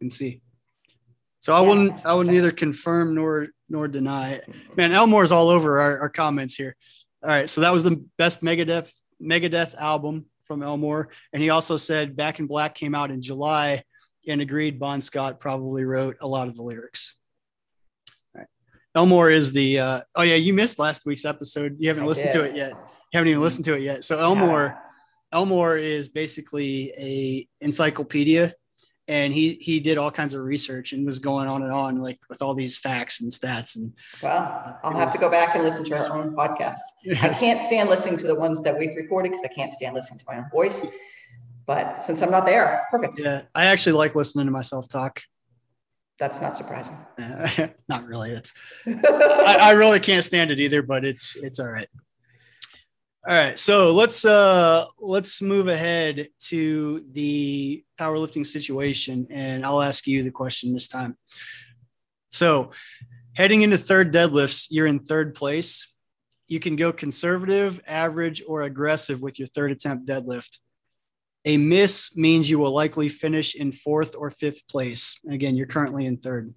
and 0.00 0.12
see. 0.12 0.42
So 1.40 1.54
I 1.54 1.60
yeah, 1.60 1.68
wouldn't 1.68 2.06
I 2.06 2.14
would 2.14 2.26
neither 2.26 2.50
confirm 2.50 3.14
nor 3.14 3.48
nor 3.68 3.88
deny 3.88 4.32
it. 4.32 4.48
Man, 4.76 4.92
Elmore's 4.92 5.32
all 5.32 5.48
over 5.48 5.80
our, 5.80 6.00
our 6.00 6.08
comments 6.08 6.54
here. 6.54 6.76
All 7.22 7.28
right, 7.28 7.48
so 7.48 7.60
that 7.62 7.72
was 7.72 7.84
the 7.84 8.04
best 8.16 8.42
Megadeth 8.42 8.90
Megadeth 9.22 9.74
album 9.76 10.26
from 10.44 10.62
Elmore, 10.62 11.10
and 11.32 11.42
he 11.42 11.50
also 11.50 11.76
said 11.76 12.16
Back 12.16 12.38
in 12.38 12.46
Black 12.46 12.74
came 12.74 12.94
out 12.94 13.10
in 13.10 13.22
July, 13.22 13.82
and 14.26 14.40
agreed 14.40 14.78
Bon 14.78 15.00
Scott 15.00 15.40
probably 15.40 15.84
wrote 15.84 16.16
a 16.20 16.26
lot 16.26 16.48
of 16.48 16.56
the 16.56 16.62
lyrics. 16.62 17.16
All 18.34 18.40
right. 18.40 18.48
Elmore 18.94 19.30
is 19.30 19.52
the 19.52 19.78
uh, 19.78 20.00
oh 20.14 20.22
yeah, 20.22 20.36
you 20.36 20.52
missed 20.52 20.78
last 20.78 21.06
week's 21.06 21.24
episode. 21.24 21.76
You 21.78 21.88
haven't 21.88 22.04
I 22.04 22.06
listened 22.06 22.32
did. 22.32 22.38
to 22.38 22.44
it 22.44 22.56
yet. 22.56 22.70
You 22.70 23.16
haven't 23.18 23.28
even 23.28 23.42
listened 23.42 23.64
to 23.66 23.74
it 23.74 23.82
yet. 23.82 24.04
So 24.04 24.18
Elmore. 24.18 24.74
Yeah 24.76 24.84
Elmore 25.32 25.76
is 25.76 26.08
basically 26.08 26.92
a 26.96 27.48
encyclopedia 27.60 28.54
and 29.08 29.32
he 29.32 29.54
he 29.54 29.80
did 29.80 29.96
all 29.96 30.10
kinds 30.10 30.34
of 30.34 30.42
research 30.42 30.92
and 30.92 31.04
was 31.04 31.18
going 31.18 31.48
on 31.48 31.62
and 31.62 31.72
on 31.72 32.00
like 32.00 32.20
with 32.28 32.42
all 32.42 32.54
these 32.54 32.76
facts 32.76 33.20
and 33.20 33.32
stats 33.32 33.74
and 33.74 33.92
well 34.22 34.78
i'll 34.84 34.96
have 34.96 35.12
to 35.12 35.18
go 35.18 35.30
back 35.30 35.54
and 35.54 35.64
listen 35.64 35.84
to 35.84 35.98
our 35.98 36.16
own 36.16 36.36
podcast. 36.36 36.80
I 37.22 37.30
can't 37.30 37.60
stand 37.60 37.88
listening 37.88 38.18
to 38.18 38.26
the 38.26 38.34
ones 38.34 38.62
that 38.62 38.78
we've 38.78 38.94
recorded 38.94 39.30
because 39.30 39.44
i 39.44 39.48
can't 39.48 39.72
stand 39.72 39.94
listening 39.94 40.20
to 40.20 40.24
my 40.28 40.38
own 40.38 40.46
voice. 40.52 40.86
But 41.66 42.02
since 42.02 42.22
i'm 42.22 42.30
not 42.30 42.46
there 42.46 42.86
perfect. 42.90 43.18
Yeah 43.18 43.42
i 43.54 43.66
actually 43.66 43.94
like 43.94 44.14
listening 44.14 44.46
to 44.46 44.52
myself 44.52 44.88
talk. 44.88 45.22
That's 46.18 46.40
not 46.40 46.56
surprising. 46.56 46.96
Not 47.88 48.06
really 48.06 48.32
it's 48.32 48.52
I, 48.86 49.58
I 49.60 49.70
really 49.72 50.00
can't 50.00 50.24
stand 50.24 50.50
it 50.50 50.58
either 50.58 50.82
but 50.82 51.04
it's 51.04 51.36
it's 51.36 51.60
all 51.60 51.68
right 51.68 51.88
all 53.28 53.34
right, 53.34 53.58
so 53.58 53.92
let's 53.92 54.24
uh 54.24 54.86
let's 54.98 55.42
move 55.42 55.68
ahead 55.68 56.28
to 56.44 57.04
the 57.12 57.84
powerlifting 58.00 58.46
situation, 58.46 59.26
and 59.28 59.66
I'll 59.66 59.82
ask 59.82 60.06
you 60.06 60.22
the 60.22 60.30
question 60.30 60.72
this 60.72 60.88
time. 60.88 61.18
So, 62.30 62.70
heading 63.34 63.60
into 63.60 63.76
third 63.76 64.14
deadlifts, 64.14 64.68
you're 64.70 64.86
in 64.86 65.00
third 65.00 65.34
place. 65.34 65.92
You 66.46 66.58
can 66.58 66.74
go 66.74 66.90
conservative, 66.90 67.82
average, 67.86 68.42
or 68.48 68.62
aggressive 68.62 69.20
with 69.20 69.38
your 69.38 69.48
third 69.48 69.72
attempt 69.72 70.08
deadlift. 70.08 70.60
A 71.44 71.58
miss 71.58 72.16
means 72.16 72.48
you 72.48 72.58
will 72.58 72.72
likely 72.72 73.10
finish 73.10 73.54
in 73.54 73.72
fourth 73.72 74.16
or 74.16 74.30
fifth 74.30 74.66
place. 74.68 75.20
Again, 75.30 75.54
you're 75.54 75.66
currently 75.66 76.06
in 76.06 76.16
third. 76.16 76.54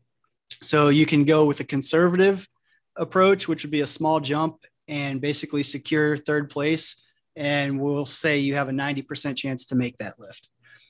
So 0.62 0.88
you 0.88 1.06
can 1.06 1.26
go 1.26 1.44
with 1.44 1.60
a 1.60 1.66
conservative 1.66 2.48
approach, 2.96 3.50
which 3.50 3.66
would 3.66 3.72
be 3.72 3.82
a 3.82 3.88
small 3.88 4.22
jump 4.22 4.64
and 4.88 5.22
basically 5.22 5.64
secure 5.64 6.18
third 6.18 6.50
place. 6.50 7.02
And 7.36 7.80
we'll 7.80 8.06
say 8.06 8.40
you 8.40 8.56
have 8.56 8.70
a 8.70 8.74
90% 8.74 9.38
chance 9.38 9.66
to 9.68 9.76
make 9.76 9.98
that 10.00 10.20
lift. 10.20 10.50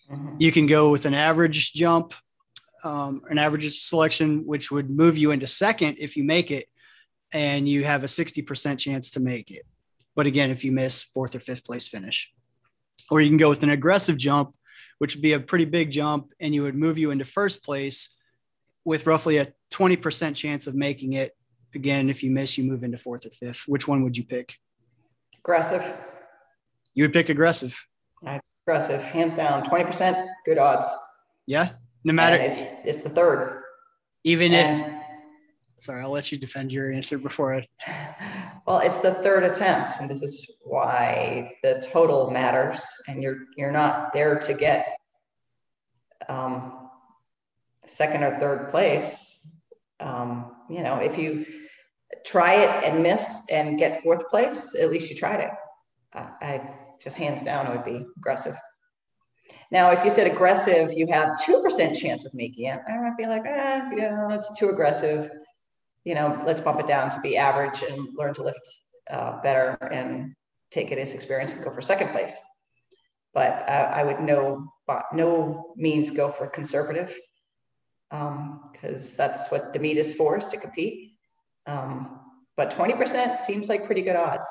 Mm-hmm. 0.09 0.37
You 0.39 0.51
can 0.51 0.65
go 0.65 0.91
with 0.91 1.05
an 1.05 1.13
average 1.13 1.73
jump, 1.73 2.13
um, 2.83 3.21
an 3.29 3.37
average 3.37 3.79
selection, 3.79 4.45
which 4.45 4.71
would 4.71 4.89
move 4.89 5.17
you 5.17 5.31
into 5.31 5.47
second 5.47 5.97
if 5.99 6.17
you 6.17 6.23
make 6.23 6.51
it, 6.51 6.67
and 7.31 7.67
you 7.67 7.83
have 7.83 8.03
a 8.03 8.07
60% 8.07 8.79
chance 8.79 9.11
to 9.11 9.19
make 9.19 9.51
it. 9.51 9.63
But 10.15 10.25
again, 10.25 10.49
if 10.49 10.63
you 10.63 10.71
miss 10.71 11.03
fourth 11.03 11.35
or 11.35 11.39
fifth 11.39 11.63
place 11.63 11.87
finish, 11.87 12.31
or 13.09 13.21
you 13.21 13.29
can 13.29 13.37
go 13.37 13.49
with 13.49 13.63
an 13.63 13.69
aggressive 13.69 14.17
jump, 14.17 14.55
which 14.97 15.15
would 15.15 15.21
be 15.21 15.33
a 15.33 15.39
pretty 15.39 15.65
big 15.65 15.91
jump, 15.91 16.33
and 16.39 16.53
you 16.53 16.63
would 16.63 16.75
move 16.75 16.97
you 16.97 17.11
into 17.11 17.25
first 17.25 17.63
place 17.63 18.15
with 18.83 19.05
roughly 19.05 19.37
a 19.37 19.53
20% 19.71 20.35
chance 20.35 20.67
of 20.67 20.75
making 20.75 21.13
it 21.13 21.35
again, 21.75 22.09
if 22.09 22.23
you 22.23 22.31
miss, 22.31 22.57
you 22.57 22.63
move 22.63 22.83
into 22.83 22.97
fourth 22.97 23.25
or 23.25 23.29
fifth. 23.29 23.63
Which 23.67 23.87
one 23.87 24.03
would 24.03 24.17
you 24.17 24.23
pick? 24.23 24.57
Aggressive. 25.39 25.83
You 26.93 27.03
would 27.03 27.13
pick 27.13 27.29
aggressive. 27.29 27.79
Aggressive, 28.67 29.01
hands 29.01 29.33
down, 29.33 29.63
twenty 29.63 29.83
percent, 29.83 30.29
good 30.45 30.59
odds. 30.59 30.85
Yeah, 31.47 31.71
no 32.03 32.13
matter. 32.13 32.35
It's, 32.35 32.59
it's, 32.85 33.01
the 33.01 33.09
third. 33.09 33.63
Even 34.23 34.53
and, 34.53 34.85
if. 34.85 35.83
Sorry, 35.83 36.03
I'll 36.03 36.11
let 36.11 36.31
you 36.31 36.37
defend 36.37 36.71
your 36.71 36.91
answer 36.91 37.17
before 37.17 37.55
I. 37.55 37.67
Well, 38.67 38.77
it's 38.77 38.99
the 38.99 39.15
third 39.15 39.41
attempt, 39.41 39.93
and 39.99 40.07
this 40.07 40.21
is 40.21 40.47
why 40.63 41.55
the 41.63 41.83
total 41.91 42.29
matters, 42.29 42.85
and 43.07 43.23
you're 43.23 43.39
you're 43.57 43.71
not 43.71 44.13
there 44.13 44.37
to 44.37 44.53
get 44.53 44.95
um, 46.29 46.89
second 47.87 48.23
or 48.23 48.39
third 48.39 48.69
place. 48.69 49.47
Um, 49.99 50.51
you 50.69 50.83
know, 50.83 50.97
if 50.97 51.17
you 51.17 51.45
try 52.25 52.55
it 52.55 52.83
and 52.83 53.03
miss 53.03 53.41
and 53.49 53.77
get 53.77 54.01
fourth 54.01 54.27
place, 54.29 54.75
at 54.75 54.89
least 54.89 55.09
you 55.09 55.15
tried 55.15 55.41
it. 55.41 55.51
Uh, 56.13 56.27
I 56.41 56.61
just 57.01 57.17
hands 57.17 57.43
down, 57.43 57.67
it 57.67 57.75
would 57.75 57.85
be 57.85 58.05
aggressive. 58.17 58.55
Now, 59.71 59.91
if 59.91 60.03
you 60.03 60.11
said 60.11 60.27
aggressive, 60.27 60.93
you 60.93 61.07
have 61.07 61.39
2% 61.39 61.97
chance 61.97 62.25
of 62.25 62.33
making 62.33 62.65
it. 62.65 62.79
I 62.89 62.97
might 62.97 63.17
be 63.17 63.25
like, 63.25 63.43
ah, 63.47 63.89
you 63.89 64.01
know, 64.01 64.29
it's 64.31 64.51
too 64.59 64.69
aggressive. 64.69 65.31
You 66.03 66.15
know, 66.15 66.41
let's 66.45 66.61
bump 66.61 66.79
it 66.79 66.87
down 66.87 67.09
to 67.11 67.19
be 67.21 67.37
average 67.37 67.81
and 67.83 68.09
learn 68.15 68.33
to 68.35 68.43
lift 68.43 68.59
uh, 69.09 69.41
better 69.41 69.77
and 69.91 70.35
take 70.71 70.91
it 70.91 70.97
as 70.97 71.13
experience 71.13 71.53
and 71.53 71.63
go 71.63 71.71
for 71.71 71.81
second 71.81 72.09
place. 72.09 72.37
But 73.33 73.67
uh, 73.69 73.91
I 73.93 74.03
would 74.03 74.19
no, 74.19 74.67
no 75.13 75.73
means 75.77 76.09
go 76.09 76.29
for 76.29 76.47
conservative 76.47 77.17
because 78.09 79.11
um, 79.11 79.17
that's 79.17 79.49
what 79.51 79.71
the 79.71 79.79
meet 79.79 79.97
is 79.97 80.13
for, 80.13 80.37
is 80.37 80.49
to 80.49 80.57
compete. 80.57 81.10
Um, 81.67 82.19
but 82.57 82.71
20% 82.71 83.41
seems 83.41 83.69
like 83.69 83.85
pretty 83.85 84.01
good 84.01 84.15
odds. 84.15 84.47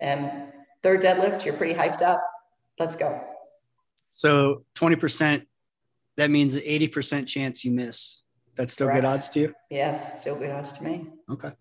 And 0.00 0.52
third 0.82 1.02
deadlift, 1.02 1.44
you're 1.44 1.56
pretty 1.56 1.74
hyped 1.74 2.02
up. 2.02 2.22
Let's 2.78 2.96
go. 2.96 3.22
So 4.14 4.64
20%, 4.74 5.46
that 6.16 6.30
means 6.30 6.54
an 6.54 6.62
80% 6.62 7.26
chance 7.26 7.64
you 7.64 7.72
miss. 7.72 8.22
That's 8.54 8.72
still 8.72 8.88
Correct. 8.88 9.02
good 9.02 9.08
odds 9.08 9.28
to 9.30 9.40
you. 9.40 9.54
Yes, 9.70 10.20
still 10.20 10.38
good 10.38 10.50
odds 10.50 10.72
to 10.74 10.84
me. 10.84 11.06
Okay. 11.30 11.52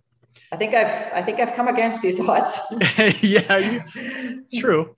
I 0.52 0.58
think 0.58 0.74
I've 0.74 1.14
I 1.14 1.22
think 1.22 1.40
I've 1.40 1.54
come 1.54 1.68
against 1.68 2.02
these 2.02 2.20
odds. 2.30 2.58
yeah, 3.22 3.58
you, 3.58 4.44
true. 4.60 4.96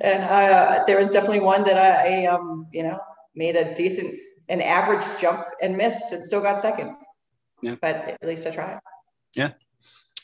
and 0.00 0.22
uh, 0.22 0.84
there 0.86 0.98
was 0.98 1.10
definitely 1.10 1.40
one 1.40 1.64
that 1.64 1.78
I, 1.78 2.24
I 2.24 2.26
um, 2.26 2.66
you 2.72 2.82
know 2.82 2.98
made 3.34 3.56
a 3.56 3.74
decent 3.74 4.14
an 4.48 4.60
average 4.60 5.04
jump 5.20 5.44
and 5.62 5.76
missed 5.76 6.12
and 6.12 6.24
still 6.24 6.40
got 6.40 6.60
second. 6.60 6.96
Yeah. 7.62 7.76
But 7.80 7.96
at 7.96 8.22
least 8.22 8.46
I 8.46 8.50
tried. 8.50 8.78
Yeah. 9.34 9.52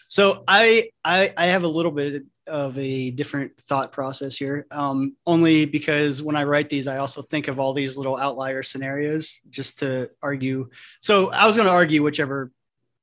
So 0.08 0.44
I 0.46 0.90
I 1.04 1.32
I 1.36 1.46
have 1.46 1.64
a 1.64 1.68
little 1.68 1.92
bit 1.92 2.24
of 2.46 2.78
a 2.78 3.10
different 3.10 3.52
thought 3.62 3.90
process 3.92 4.36
here. 4.36 4.66
Um, 4.70 5.16
only 5.26 5.64
because 5.64 6.22
when 6.22 6.36
I 6.36 6.44
write 6.44 6.68
these, 6.68 6.86
I 6.86 6.98
also 6.98 7.22
think 7.22 7.48
of 7.48 7.58
all 7.58 7.72
these 7.72 7.96
little 7.96 8.16
outlier 8.16 8.62
scenarios 8.62 9.40
just 9.48 9.78
to 9.78 10.10
argue. 10.22 10.68
So 11.00 11.30
I 11.30 11.46
was 11.46 11.56
going 11.56 11.66
to 11.66 11.72
argue 11.72 12.02
whichever 12.02 12.52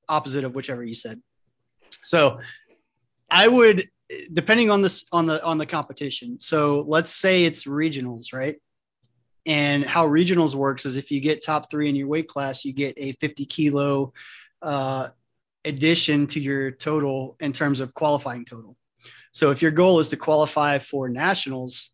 opposite 0.08 0.44
of 0.44 0.56
whichever 0.56 0.84
you 0.84 0.94
said. 0.96 1.22
So 2.04 2.40
I 3.30 3.48
would 3.48 3.84
depending 4.34 4.70
on 4.70 4.82
this 4.82 5.06
on 5.12 5.26
the 5.26 5.44
on 5.44 5.58
the 5.58 5.66
competition. 5.66 6.40
So 6.40 6.86
let's 6.88 7.14
say 7.14 7.46
it's 7.46 7.66
regionals, 7.66 8.34
right? 8.34 8.58
And 9.46 9.84
how 9.84 10.06
regionals 10.08 10.54
works 10.54 10.86
is 10.86 10.98
if 10.98 11.10
you 11.12 11.20
get 11.20 11.44
top 11.44 11.72
three 11.72 11.90
in 11.90 11.96
your 11.96 12.08
weight 12.08 12.28
class, 12.28 12.64
you 12.64 12.74
get 12.74 12.94
a 12.98 13.14
50 13.14 13.46
kilo 13.46 14.14
uh, 14.62 15.10
addition 15.66 16.28
to 16.28 16.40
your 16.40 16.72
total 16.72 17.36
in 17.40 17.54
terms 17.54 17.80
of 17.80 17.94
qualifying 17.94 18.46
total. 18.46 18.76
So 19.32 19.52
if 19.52 19.62
your 19.62 19.72
goal 19.72 20.00
is 20.00 20.10
to 20.10 20.18
qualify 20.18 20.80
for 20.80 21.08
nationals 21.08 21.94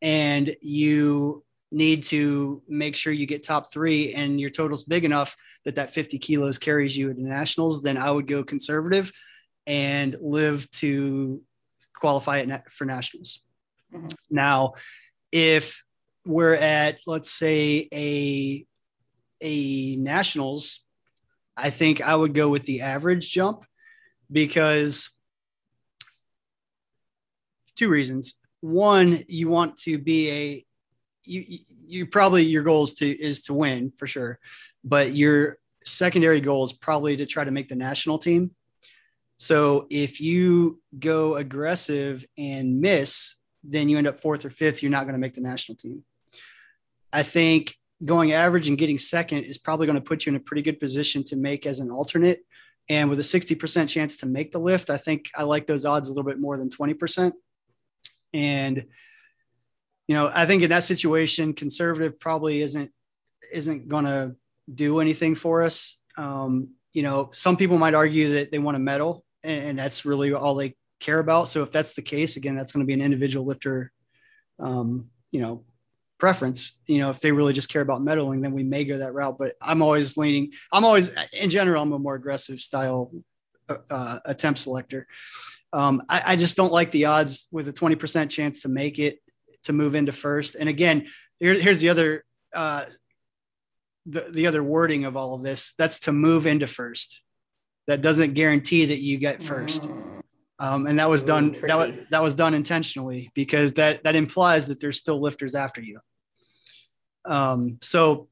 and 0.00 0.54
you 0.60 1.44
need 1.70 2.02
to 2.04 2.62
make 2.68 2.94
sure 2.94 3.12
you 3.12 3.26
get 3.26 3.42
top 3.42 3.72
three 3.72 4.12
and 4.14 4.40
your 4.40 4.50
total's 4.50 4.84
big 4.84 5.04
enough 5.04 5.36
that 5.64 5.76
that 5.76 5.92
50 5.92 6.18
kilos 6.18 6.58
carries 6.58 6.96
you 6.96 7.10
into 7.10 7.22
nationals, 7.22 7.82
then 7.82 7.96
I 7.96 8.10
would 8.10 8.26
go 8.26 8.44
conservative 8.44 9.10
and 9.66 10.16
live 10.20 10.70
to 10.72 11.40
qualify 11.94 12.44
for 12.70 12.84
nationals. 12.84 13.40
Mhm. 13.92 14.14
Now, 14.30 14.74
if 15.30 15.82
we're 16.26 16.54
at, 16.54 17.00
let's 17.06 17.30
say 17.30 17.88
a, 17.92 18.66
a 19.40 19.96
nationals, 19.96 20.81
I 21.56 21.70
think 21.70 22.00
I 22.00 22.14
would 22.14 22.34
go 22.34 22.48
with 22.48 22.64
the 22.64 22.80
average 22.80 23.30
jump 23.30 23.64
because 24.30 25.10
two 27.76 27.88
reasons. 27.88 28.38
One, 28.60 29.22
you 29.28 29.48
want 29.48 29.76
to 29.78 29.98
be 29.98 30.30
a 30.30 30.66
you 31.24 31.44
you 31.86 32.06
probably 32.06 32.44
your 32.44 32.62
goal 32.62 32.84
is 32.84 32.94
to 32.94 33.06
is 33.06 33.42
to 33.42 33.54
win 33.54 33.92
for 33.96 34.06
sure, 34.06 34.38
but 34.84 35.14
your 35.14 35.58
secondary 35.84 36.40
goal 36.40 36.64
is 36.64 36.72
probably 36.72 37.16
to 37.16 37.26
try 37.26 37.44
to 37.44 37.50
make 37.50 37.68
the 37.68 37.74
national 37.74 38.18
team. 38.18 38.52
So 39.36 39.86
if 39.90 40.20
you 40.20 40.80
go 40.96 41.34
aggressive 41.34 42.24
and 42.38 42.80
miss, 42.80 43.34
then 43.64 43.88
you 43.88 43.98
end 43.98 44.06
up 44.06 44.20
fourth 44.20 44.44
or 44.44 44.50
fifth. 44.50 44.82
You're 44.82 44.92
not 44.92 45.04
going 45.04 45.14
to 45.14 45.20
make 45.20 45.34
the 45.34 45.40
national 45.40 45.76
team. 45.76 46.04
I 47.12 47.24
think 47.24 47.74
going 48.04 48.32
average 48.32 48.68
and 48.68 48.78
getting 48.78 48.98
second 48.98 49.44
is 49.44 49.58
probably 49.58 49.86
going 49.86 49.98
to 49.98 50.04
put 50.04 50.26
you 50.26 50.30
in 50.30 50.36
a 50.36 50.40
pretty 50.40 50.62
good 50.62 50.80
position 50.80 51.24
to 51.24 51.36
make 51.36 51.66
as 51.66 51.78
an 51.80 51.90
alternate. 51.90 52.44
And 52.88 53.08
with 53.08 53.20
a 53.20 53.22
60% 53.22 53.88
chance 53.88 54.16
to 54.18 54.26
make 54.26 54.52
the 54.52 54.58
lift, 54.58 54.90
I 54.90 54.98
think 54.98 55.26
I 55.36 55.44
like 55.44 55.66
those 55.66 55.86
odds 55.86 56.08
a 56.08 56.12
little 56.12 56.28
bit 56.28 56.40
more 56.40 56.56
than 56.56 56.68
20%. 56.68 57.32
And, 58.34 58.86
you 60.08 60.16
know, 60.16 60.30
I 60.34 60.46
think 60.46 60.62
in 60.62 60.70
that 60.70 60.84
situation, 60.84 61.52
conservative 61.52 62.18
probably 62.18 62.60
isn't, 62.62 62.90
isn't 63.52 63.88
going 63.88 64.04
to 64.04 64.34
do 64.72 65.00
anything 65.00 65.34
for 65.34 65.62
us. 65.62 65.98
Um, 66.16 66.70
you 66.92 67.02
know, 67.02 67.30
some 67.32 67.56
people 67.56 67.78
might 67.78 67.94
argue 67.94 68.34
that 68.34 68.50
they 68.50 68.58
want 68.58 68.76
a 68.76 68.80
medal 68.80 69.24
and, 69.44 69.64
and 69.64 69.78
that's 69.78 70.04
really 70.04 70.32
all 70.32 70.54
they 70.54 70.74
care 71.00 71.18
about. 71.18 71.48
So 71.48 71.62
if 71.62 71.72
that's 71.72 71.94
the 71.94 72.02
case, 72.02 72.36
again, 72.36 72.56
that's 72.56 72.72
going 72.72 72.84
to 72.84 72.86
be 72.86 72.94
an 72.94 73.00
individual 73.00 73.46
lifter, 73.46 73.92
um, 74.58 75.06
you 75.30 75.40
know, 75.40 75.64
preference. 76.22 76.78
You 76.86 76.98
know, 76.98 77.10
if 77.10 77.18
they 77.18 77.32
really 77.32 77.52
just 77.52 77.68
care 77.68 77.82
about 77.82 78.00
medaling, 78.00 78.42
then 78.42 78.52
we 78.52 78.62
may 78.62 78.84
go 78.84 78.98
that 78.98 79.12
route. 79.12 79.38
But 79.38 79.56
I'm 79.60 79.82
always 79.82 80.16
leaning. 80.16 80.52
I'm 80.70 80.84
always, 80.84 81.10
in 81.32 81.50
general, 81.50 81.82
I'm 81.82 81.90
a 81.90 81.98
more 81.98 82.14
aggressive 82.14 82.60
style 82.60 83.10
uh, 83.68 83.78
uh, 83.90 84.18
attempt 84.24 84.60
selector. 84.60 85.08
Um, 85.72 86.04
I, 86.08 86.22
I, 86.26 86.36
just 86.36 86.56
don't 86.56 86.72
like 86.72 86.92
the 86.92 87.06
odds 87.06 87.48
with 87.50 87.66
a 87.66 87.72
20% 87.72 88.30
chance 88.30 88.62
to 88.62 88.68
make 88.68 89.00
it 89.00 89.18
to 89.64 89.72
move 89.72 89.96
into 89.96 90.12
first. 90.12 90.54
And 90.54 90.68
again, 90.68 91.08
here, 91.40 91.54
here's 91.54 91.80
the 91.80 91.88
other 91.88 92.24
uh, 92.54 92.84
the 94.06 94.26
the 94.30 94.46
other 94.46 94.62
wording 94.62 95.04
of 95.04 95.16
all 95.16 95.34
of 95.34 95.42
this. 95.42 95.74
That's 95.76 95.98
to 96.00 96.12
move 96.12 96.46
into 96.46 96.68
first. 96.68 97.20
That 97.88 98.00
doesn't 98.00 98.34
guarantee 98.34 98.84
that 98.86 99.00
you 99.00 99.18
get 99.18 99.42
first. 99.42 99.88
Um, 100.60 100.86
and 100.86 101.00
that 101.00 101.08
was 101.08 101.24
done 101.24 101.56
that 101.62 101.76
was, 101.76 101.92
that 102.10 102.22
was 102.22 102.34
done 102.34 102.54
intentionally 102.54 103.32
because 103.34 103.72
that 103.72 104.04
that 104.04 104.14
implies 104.14 104.68
that 104.68 104.78
there's 104.78 104.98
still 104.98 105.20
lifters 105.20 105.56
after 105.56 105.80
you. 105.80 105.98
Um, 107.24 107.78
so 107.82 108.28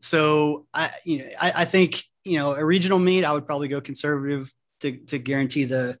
so 0.00 0.66
I 0.72 0.90
you 1.04 1.18
know 1.18 1.28
I, 1.40 1.52
I 1.56 1.64
think 1.64 2.02
you 2.24 2.38
know 2.38 2.54
a 2.54 2.64
regional 2.64 2.98
meet 2.98 3.24
I 3.24 3.32
would 3.32 3.46
probably 3.46 3.68
go 3.68 3.80
conservative 3.80 4.52
to 4.80 4.96
to 4.96 5.18
guarantee 5.18 5.64
the 5.64 5.98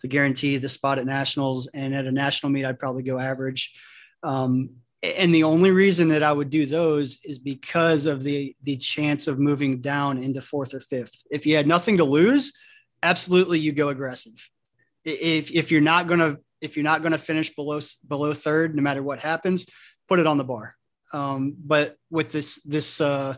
to 0.00 0.08
guarantee 0.08 0.58
the 0.58 0.68
spot 0.68 0.98
at 0.98 1.06
nationals 1.06 1.68
and 1.74 1.94
at 1.94 2.06
a 2.06 2.12
national 2.12 2.52
meet 2.52 2.64
I'd 2.64 2.78
probably 2.78 3.02
go 3.02 3.18
average. 3.18 3.74
Um, 4.22 4.70
and 5.02 5.32
the 5.34 5.44
only 5.44 5.70
reason 5.70 6.08
that 6.08 6.22
I 6.22 6.32
would 6.32 6.50
do 6.50 6.66
those 6.66 7.18
is 7.24 7.38
because 7.38 8.06
of 8.06 8.22
the 8.22 8.54
the 8.62 8.76
chance 8.76 9.28
of 9.28 9.38
moving 9.38 9.80
down 9.80 10.22
into 10.22 10.40
fourth 10.40 10.74
or 10.74 10.80
fifth. 10.80 11.22
If 11.30 11.46
you 11.46 11.56
had 11.56 11.66
nothing 11.66 11.98
to 11.98 12.04
lose, 12.04 12.52
absolutely 13.02 13.60
you 13.60 13.72
go 13.72 13.88
aggressive. 13.88 14.32
If 15.04 15.50
if 15.52 15.70
you're 15.70 15.80
not 15.80 16.08
gonna 16.08 16.38
if 16.60 16.76
you're 16.76 16.84
not 16.84 17.02
gonna 17.02 17.18
finish 17.18 17.54
below 17.54 17.80
below 18.06 18.34
third, 18.34 18.74
no 18.74 18.82
matter 18.82 19.02
what 19.02 19.20
happens, 19.20 19.66
put 20.08 20.18
it 20.18 20.26
on 20.26 20.36
the 20.36 20.44
bar. 20.44 20.74
Um, 21.12 21.56
but 21.64 21.96
with 22.10 22.32
this 22.32 22.56
this 22.64 23.00
uh, 23.00 23.36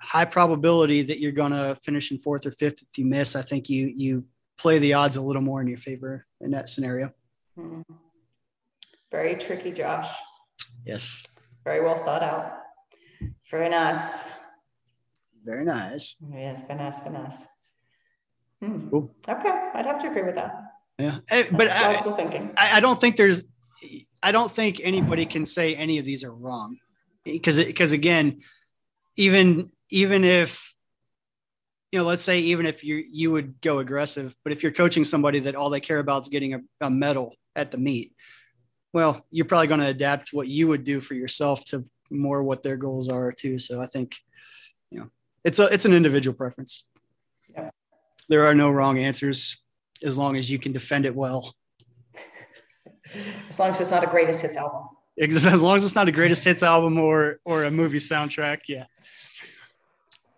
high 0.00 0.24
probability 0.26 1.02
that 1.02 1.18
you're 1.20 1.32
gonna 1.32 1.76
finish 1.82 2.10
in 2.10 2.18
fourth 2.18 2.46
or 2.46 2.50
fifth 2.52 2.82
if 2.82 2.98
you 2.98 3.04
miss, 3.06 3.34
I 3.36 3.42
think 3.42 3.68
you 3.68 3.92
you 3.96 4.24
play 4.58 4.78
the 4.78 4.94
odds 4.94 5.16
a 5.16 5.20
little 5.22 5.42
more 5.42 5.60
in 5.60 5.68
your 5.68 5.78
favor 5.78 6.26
in 6.40 6.50
that 6.52 6.68
scenario. 6.68 7.10
Mhm. 7.58 7.82
Very 9.10 9.36
tricky, 9.36 9.72
Josh. 9.72 10.08
Yes, 10.84 11.22
Very 11.64 11.80
well 11.84 12.04
thought 12.04 12.22
out. 12.22 12.52
Very 13.50 13.68
nice. 13.68 14.24
very 15.44 15.64
nice. 15.64 16.16
Yes, 16.32 16.60
very 16.66 16.78
nice, 16.78 16.98
very 17.00 17.12
nice. 17.12 17.46
Hmm. 18.60 18.88
Cool. 18.90 19.14
Okay, 19.26 19.70
I'd 19.74 19.86
have 19.86 20.00
to 20.02 20.08
agree 20.10 20.22
with 20.24 20.34
that. 20.34 20.52
Yeah, 20.98 21.20
Eh, 21.30 21.44
but 21.52 21.68
I, 21.68 21.96
thinking. 22.16 22.52
I, 22.56 22.78
I 22.78 22.80
don't 22.80 23.00
think 23.00 23.16
there's 23.16 23.44
I 24.22 24.32
don't 24.32 24.50
think 24.50 24.80
anybody 24.82 25.24
can 25.26 25.46
say 25.46 25.74
any 25.76 25.98
of 25.98 26.04
these 26.04 26.24
are 26.24 26.34
wrong 26.34 26.76
because 27.24 27.56
because 27.56 27.92
again, 27.92 28.40
even 29.16 29.70
even 29.90 30.24
if 30.24 30.74
you 31.90 31.98
know, 31.98 32.04
let's 32.04 32.22
say 32.22 32.40
even 32.40 32.66
if 32.66 32.84
you 32.84 33.04
you 33.10 33.32
would 33.32 33.60
go 33.60 33.78
aggressive, 33.78 34.34
but 34.44 34.52
if 34.52 34.62
you're 34.62 34.72
coaching 34.72 35.04
somebody 35.04 35.40
that 35.40 35.54
all 35.54 35.70
they 35.70 35.80
care 35.80 35.98
about 35.98 36.22
is 36.22 36.28
getting 36.28 36.54
a, 36.54 36.60
a 36.80 36.90
medal 36.90 37.34
at 37.56 37.70
the 37.70 37.78
meet, 37.78 38.14
well, 38.92 39.24
you're 39.30 39.46
probably 39.46 39.66
going 39.66 39.80
to 39.80 39.86
adapt 39.86 40.32
what 40.32 40.48
you 40.48 40.68
would 40.68 40.84
do 40.84 41.00
for 41.00 41.14
yourself 41.14 41.64
to 41.66 41.84
more 42.10 42.42
what 42.42 42.62
their 42.62 42.76
goals 42.76 43.08
are 43.08 43.32
too. 43.32 43.58
So 43.58 43.80
I 43.80 43.86
think 43.86 44.16
you 44.90 45.00
know 45.00 45.10
it's 45.44 45.58
a 45.58 45.64
it's 45.64 45.84
an 45.84 45.94
individual 45.94 46.36
preference. 46.36 46.86
Yeah. 47.54 47.70
There 48.28 48.46
are 48.46 48.54
no 48.54 48.70
wrong 48.70 48.98
answers 48.98 49.62
as 50.02 50.18
long 50.18 50.36
as 50.36 50.50
you 50.50 50.58
can 50.58 50.72
defend 50.72 51.06
it 51.06 51.14
well. 51.14 51.54
As 53.48 53.58
long 53.58 53.70
as 53.70 53.80
it's 53.80 53.90
not 53.90 54.04
a 54.04 54.06
greatest 54.06 54.42
hits 54.42 54.54
album. 54.54 54.88
As 55.20 55.44
long 55.62 55.76
as 55.76 55.86
it's 55.86 55.94
not 55.94 56.08
a 56.08 56.12
greatest 56.12 56.44
hits 56.44 56.62
album 56.62 56.98
or 56.98 57.40
or 57.44 57.64
a 57.64 57.70
movie 57.70 57.98
soundtrack, 57.98 58.60
yeah. 58.68 58.84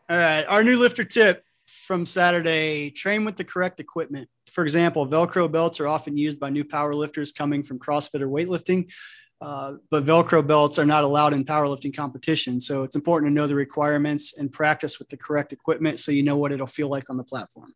All 0.09 0.17
right, 0.17 0.45
our 0.45 0.65
new 0.65 0.79
lifter 0.79 1.05
tip 1.05 1.45
from 1.87 2.07
Saturday: 2.07 2.91
train 2.91 3.25
with 3.25 3.37
the 3.37 3.45
correct 3.45 3.81
equipment. 3.81 4.29
For 4.51 4.65
example, 4.65 5.07
Velcro 5.07 5.51
belts 5.51 5.81
are 5.81 5.87
often 5.87 6.17
used 6.17 6.41
by 6.41 6.51
new 6.51 6.65
power 6.65 6.95
lifters 6.95 7.31
coming 7.31 7.63
from 7.63 7.79
CrossFit 7.79 8.21
or 8.21 8.29
weightlifting, 8.29 8.89
uh, 9.41 9.75
but 9.91 10.05
Velcro 10.05 10.45
belts 10.45 10.79
are 10.79 10.85
not 10.85 11.05
allowed 11.05 11.33
in 11.33 11.45
powerlifting 11.45 11.95
competition. 11.95 12.61
So 12.61 12.83
it's 12.83 12.97
important 12.97 13.31
to 13.31 13.35
know 13.35 13.47
the 13.47 13.55
requirements 13.55 14.37
and 14.37 14.53
practice 14.53 14.99
with 14.99 15.09
the 15.09 15.17
correct 15.17 15.53
equipment 15.53 16.01
so 16.01 16.11
you 16.11 16.23
know 16.23 16.37
what 16.37 16.53
it'll 16.53 16.67
feel 16.67 16.89
like 16.89 17.09
on 17.11 17.17
the 17.17 17.25
platform. 17.25 17.75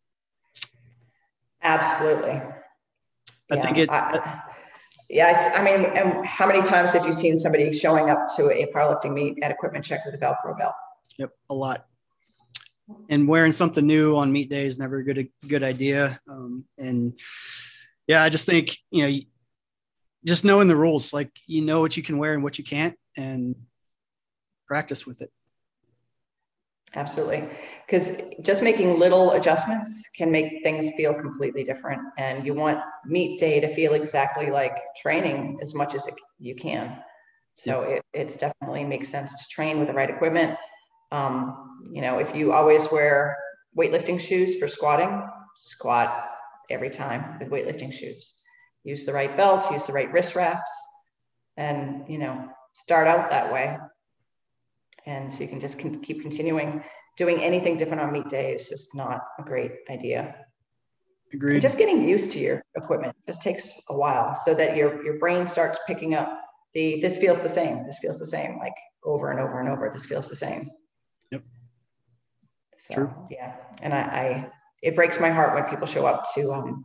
Absolutely. 1.62 2.42
I 3.50 3.60
think 3.60 3.78
it's 3.78 3.92
I, 3.92 4.42
yeah, 5.08 5.52
I 5.54 5.62
mean, 5.62 5.84
and 5.84 6.24
how 6.26 6.46
many 6.46 6.62
times 6.62 6.92
have 6.92 7.06
you 7.06 7.12
seen 7.12 7.38
somebody 7.38 7.72
showing 7.72 8.08
up 8.08 8.28
to 8.36 8.50
a 8.50 8.66
powerlifting 8.72 9.12
meet 9.12 9.42
at 9.42 9.50
equipment 9.50 9.84
check 9.84 10.04
with 10.04 10.14
a 10.14 10.18
Velcro 10.18 10.56
belt? 10.58 10.74
Yep, 11.18 11.30
a 11.50 11.54
lot. 11.54 11.86
And 13.08 13.28
wearing 13.28 13.52
something 13.52 13.86
new 13.86 14.16
on 14.16 14.32
meet 14.32 14.50
day 14.50 14.66
is 14.66 14.78
never 14.78 14.98
a 14.98 15.04
good 15.04 15.28
good 15.46 15.62
idea. 15.62 16.20
Um, 16.28 16.64
and 16.78 17.18
yeah, 18.06 18.22
I 18.22 18.28
just 18.28 18.46
think 18.46 18.76
you 18.90 19.06
know, 19.06 19.14
just 20.24 20.44
knowing 20.44 20.68
the 20.68 20.76
rules, 20.76 21.12
like 21.12 21.30
you 21.46 21.62
know 21.62 21.80
what 21.80 21.96
you 21.96 22.02
can 22.02 22.18
wear 22.18 22.34
and 22.34 22.42
what 22.42 22.58
you 22.58 22.64
can't, 22.64 22.96
and 23.16 23.54
practice 24.66 25.06
with 25.06 25.22
it. 25.22 25.30
Absolutely. 26.96 27.48
Because 27.86 28.22
just 28.42 28.62
making 28.62 28.98
little 28.98 29.32
adjustments 29.32 30.08
can 30.16 30.30
make 30.30 30.62
things 30.62 30.90
feel 30.96 31.12
completely 31.12 31.64
different. 31.64 32.00
And 32.18 32.46
you 32.46 32.54
want 32.54 32.80
meet 33.04 33.40
day 33.40 33.60
to 33.60 33.74
feel 33.74 33.94
exactly 33.94 34.50
like 34.50 34.76
training 34.96 35.58
as 35.60 35.74
much 35.74 35.94
as 35.94 36.06
it, 36.06 36.14
you 36.38 36.54
can. 36.54 36.96
So 37.56 37.82
it 37.82 38.02
it's 38.12 38.36
definitely 38.36 38.84
makes 38.84 39.08
sense 39.08 39.32
to 39.34 39.48
train 39.50 39.78
with 39.78 39.88
the 39.88 39.94
right 39.94 40.10
equipment. 40.10 40.56
Um, 41.10 41.80
you 41.92 42.00
know, 42.00 42.18
if 42.18 42.34
you 42.34 42.52
always 42.52 42.90
wear 42.90 43.36
weightlifting 43.76 44.20
shoes 44.20 44.56
for 44.56 44.68
squatting, 44.68 45.22
squat 45.56 46.28
every 46.70 46.90
time 46.90 47.38
with 47.38 47.50
weightlifting 47.50 47.92
shoes. 47.92 48.36
Use 48.84 49.04
the 49.04 49.12
right 49.12 49.36
belt, 49.36 49.70
use 49.72 49.86
the 49.86 49.92
right 49.92 50.12
wrist 50.12 50.34
wraps, 50.36 50.70
and 51.56 52.04
you 52.08 52.18
know, 52.18 52.48
start 52.74 53.06
out 53.06 53.30
that 53.30 53.52
way 53.52 53.78
and 55.06 55.32
so 55.32 55.40
you 55.40 55.48
can 55.48 55.60
just 55.60 55.78
con- 55.78 56.00
keep 56.00 56.22
continuing. 56.22 56.82
Doing 57.16 57.40
anything 57.40 57.76
different 57.76 58.02
on 58.02 58.12
meet 58.12 58.28
day 58.28 58.54
is 58.54 58.68
just 58.68 58.94
not 58.94 59.20
a 59.38 59.42
great 59.42 59.72
idea. 59.88 60.34
Agreed. 61.32 61.54
And 61.54 61.62
just 61.62 61.78
getting 61.78 62.02
used 62.02 62.30
to 62.32 62.38
your 62.38 62.62
equipment 62.76 63.14
just 63.26 63.42
takes 63.42 63.72
a 63.88 63.96
while 63.96 64.36
so 64.44 64.54
that 64.54 64.76
your 64.76 65.04
your 65.04 65.18
brain 65.18 65.46
starts 65.46 65.78
picking 65.86 66.14
up 66.14 66.40
the 66.74 67.00
this 67.00 67.16
feels 67.16 67.40
the 67.40 67.48
same, 67.48 67.84
this 67.86 67.98
feels 67.98 68.18
the 68.18 68.26
same, 68.26 68.58
like 68.58 68.74
over 69.04 69.30
and 69.30 69.40
over 69.40 69.60
and 69.60 69.68
over. 69.68 69.90
This 69.92 70.06
feels 70.06 70.28
the 70.28 70.36
same. 70.36 70.70
Yep. 71.30 71.42
So 72.78 72.94
True. 72.94 73.14
yeah. 73.30 73.54
And 73.82 73.94
I, 73.94 74.00
I 74.00 74.50
it 74.82 74.94
breaks 74.94 75.20
my 75.20 75.30
heart 75.30 75.54
when 75.54 75.64
people 75.64 75.86
show 75.86 76.06
up 76.06 76.24
to 76.34 76.52
um 76.52 76.84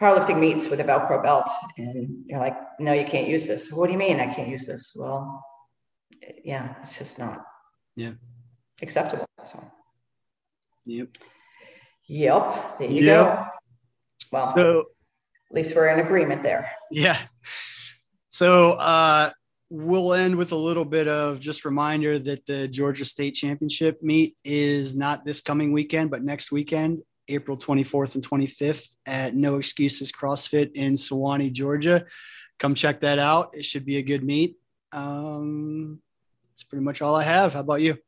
powerlifting 0.00 0.40
meets 0.40 0.68
with 0.68 0.80
a 0.80 0.84
Velcro 0.84 1.22
belt 1.22 1.48
and 1.78 2.24
you're 2.26 2.40
like, 2.40 2.56
no, 2.80 2.92
you 2.92 3.04
can't 3.04 3.28
use 3.28 3.44
this. 3.44 3.70
What 3.70 3.86
do 3.86 3.92
you 3.92 3.98
mean 3.98 4.20
I 4.20 4.32
can't 4.34 4.48
use 4.48 4.66
this? 4.66 4.92
Well, 4.96 5.42
yeah, 6.44 6.74
it's 6.82 6.98
just 6.98 7.18
not 7.18 7.44
yeah 7.96 8.12
acceptable. 8.82 9.26
So 9.44 9.62
yep. 10.86 11.08
Yep. 12.06 12.78
There 12.78 12.90
you 12.90 13.02
Yep. 13.02 13.26
go. 13.26 13.46
Well, 14.32 14.44
So 14.44 14.80
at 15.50 15.54
least 15.56 15.74
we're 15.74 15.88
in 15.88 16.00
agreement 16.00 16.42
there. 16.42 16.70
Yeah. 16.90 17.18
So 18.28 18.72
uh, 18.72 19.30
we'll 19.70 20.12
end 20.12 20.36
with 20.36 20.52
a 20.52 20.56
little 20.56 20.84
bit 20.84 21.08
of 21.08 21.40
just 21.40 21.64
reminder 21.64 22.18
that 22.18 22.46
the 22.46 22.68
Georgia 22.68 23.04
State 23.04 23.32
Championship 23.32 24.02
meet 24.02 24.36
is 24.44 24.94
not 24.96 25.24
this 25.24 25.40
coming 25.40 25.72
weekend, 25.72 26.10
but 26.10 26.22
next 26.24 26.50
weekend, 26.52 27.02
April 27.28 27.56
24th 27.56 28.16
and 28.16 28.28
25th 28.28 28.86
at 29.06 29.34
No 29.34 29.56
Excuses 29.56 30.12
CrossFit 30.12 30.72
in 30.74 30.94
Suwanee, 30.94 31.52
Georgia. 31.52 32.04
Come 32.58 32.74
check 32.74 33.00
that 33.00 33.18
out. 33.18 33.54
It 33.56 33.64
should 33.64 33.86
be 33.86 33.96
a 33.98 34.02
good 34.02 34.24
meet. 34.24 34.56
Um, 34.92 36.00
that's 36.54 36.62
pretty 36.62 36.84
much 36.84 37.02
all 37.02 37.16
I 37.16 37.24
have. 37.24 37.54
How 37.54 37.60
about 37.60 37.80
you? 37.82 37.98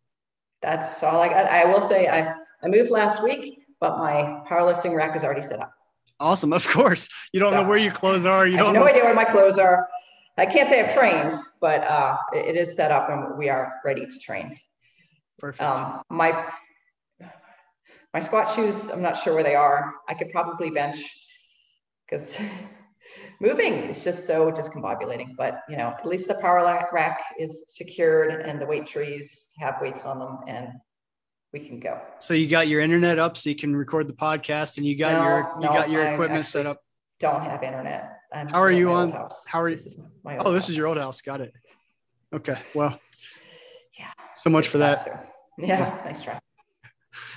That's 0.63 1.03
all 1.03 1.21
I 1.21 1.29
got. 1.29 1.47
I 1.47 1.65
will 1.65 1.81
say 1.81 2.07
I, 2.07 2.33
I 2.63 2.69
moved 2.69 2.91
last 2.91 3.21
week, 3.23 3.59
but 3.81 3.99
my 3.99 4.41
powerlifting 4.49 4.95
rack 4.95 5.17
is 5.17 5.25
already 5.25 5.43
set 5.43 5.61
up. 5.61 5.73
Awesome. 6.21 6.53
Of 6.53 6.67
course. 6.69 7.09
You 7.33 7.41
don't 7.41 7.53
know 7.53 7.65
where 7.65 7.77
your 7.77 7.93
clothes 7.93 8.25
are. 8.25 8.47
You 8.47 8.55
I 8.55 8.59
have 8.59 8.67
don't 8.67 8.75
no 8.75 8.81
know. 8.81 8.87
idea 8.87 9.03
where 9.03 9.15
my 9.15 9.25
clothes 9.25 9.59
are. 9.59 9.89
I 10.39 10.47
can't 10.47 10.69
say 10.69 10.81
I've 10.81 10.95
trained, 10.95 11.33
but 11.61 11.83
uh, 11.83 12.17
it, 12.33 12.55
it 12.55 12.57
is 12.57 12.77
set 12.77 12.93
up 12.93 13.11
and 13.11 13.37
we 13.37 13.49
are 13.49 13.75
ready 13.85 14.07
to 14.07 14.19
train. 14.21 14.59
Perfect. 15.39 15.69
Um, 15.69 16.03
my 16.09 16.47
my 18.15 18.21
squat 18.21 18.49
shoes, 18.55 18.91
I'm 18.91 19.03
not 19.03 19.17
sure 19.17 19.35
where 19.35 19.43
they 19.43 19.57
are. 19.57 19.93
I 20.09 20.15
could 20.15 20.31
probably 20.31 20.71
bench 20.71 20.99
because 22.09 22.41
moving 23.41 23.75
is 23.75 24.03
just 24.05 24.27
so 24.27 24.51
discombobulating. 24.51 25.37
But 25.37 25.61
you 25.69 25.77
know, 25.77 25.89
at 25.99 26.07
least 26.07 26.29
the 26.29 26.35
power 26.35 26.63
rack 26.93 27.21
is 27.39 27.65
secured 27.69 28.43
and 28.43 28.61
the 28.61 28.67
weight 28.67 28.87
trees 28.87 29.51
have 29.59 29.77
weights 29.81 30.05
on 30.05 30.19
them, 30.19 30.39
and 30.47 30.69
we 31.53 31.61
can 31.61 31.81
go. 31.81 32.01
so 32.19 32.35
you 32.35 32.49
got 32.49 32.69
your 32.69 32.81
internet 32.81 33.19
up 33.19 33.37
so 33.37 33.49
you 33.49 33.57
can 33.57 33.75
record 33.75 34.07
the 34.09 34.13
podcast 34.13 34.77
and 34.79 34.87
you 34.87 34.97
got 34.99 35.13
No, 35.13 35.25
your 35.25 35.39
you 35.61 35.67
no, 35.67 35.73
got 35.73 35.91
your 35.91 36.13
equipment 36.13 36.45
set 36.45 36.67
up. 36.67 36.81
Don't 37.21 37.43
have 37.43 37.63
internet. 37.63 38.11
I'm 38.35 38.49
How 38.49 38.59
are 38.61 38.71
you 38.73 38.93
on- 38.93 39.11
House. 39.13 39.45
how 39.47 39.61
are 39.63 39.69
you- 39.71 39.77
This 39.77 39.87
is 39.87 40.01
my 40.25 40.37
Oh, 40.39 40.53
this 40.53 40.69
is 40.69 40.77
your 40.77 40.87
old 40.89 40.99
house. 40.99 41.23
Got 41.23 41.41
it. 41.41 41.55
Okay. 42.35 42.57
Well, 42.75 42.99
Yeah. 43.99 44.11
so 44.35 44.51
much 44.51 44.69
for 44.69 44.79
that. 44.79 45.01
So, 45.01 45.19
yeah, 45.57 45.99
nice 46.05 46.21
try. 46.21 46.39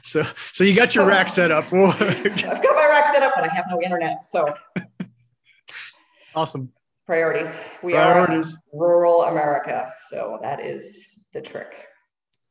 So, 0.04 0.24
so 0.52 0.64
you 0.66 0.76
got 0.76 0.96
your 0.96 1.06
rack 1.06 1.30
set 1.30 1.52
up. 1.52 1.66
I've 1.74 2.34
got 2.44 2.76
my 2.76 2.88
rack 2.90 3.08
set 3.14 3.24
up, 3.24 3.34
but 3.36 3.46
I 3.50 3.54
have 3.54 3.66
no 3.70 3.80
internet. 3.82 4.28
So 4.28 4.54
awesome. 6.36 6.72
priorities. 7.06 7.58
We 7.84 7.94
Priorities. 7.94 8.56
are 8.56 8.60
rural 8.80 9.24
America, 9.24 9.92
so 10.10 10.40
that 10.42 10.60
is 10.62 11.20
the 11.34 11.42
trick. 11.42 11.86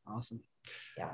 Awesome. 0.07 0.41
Yeah. 0.97 1.11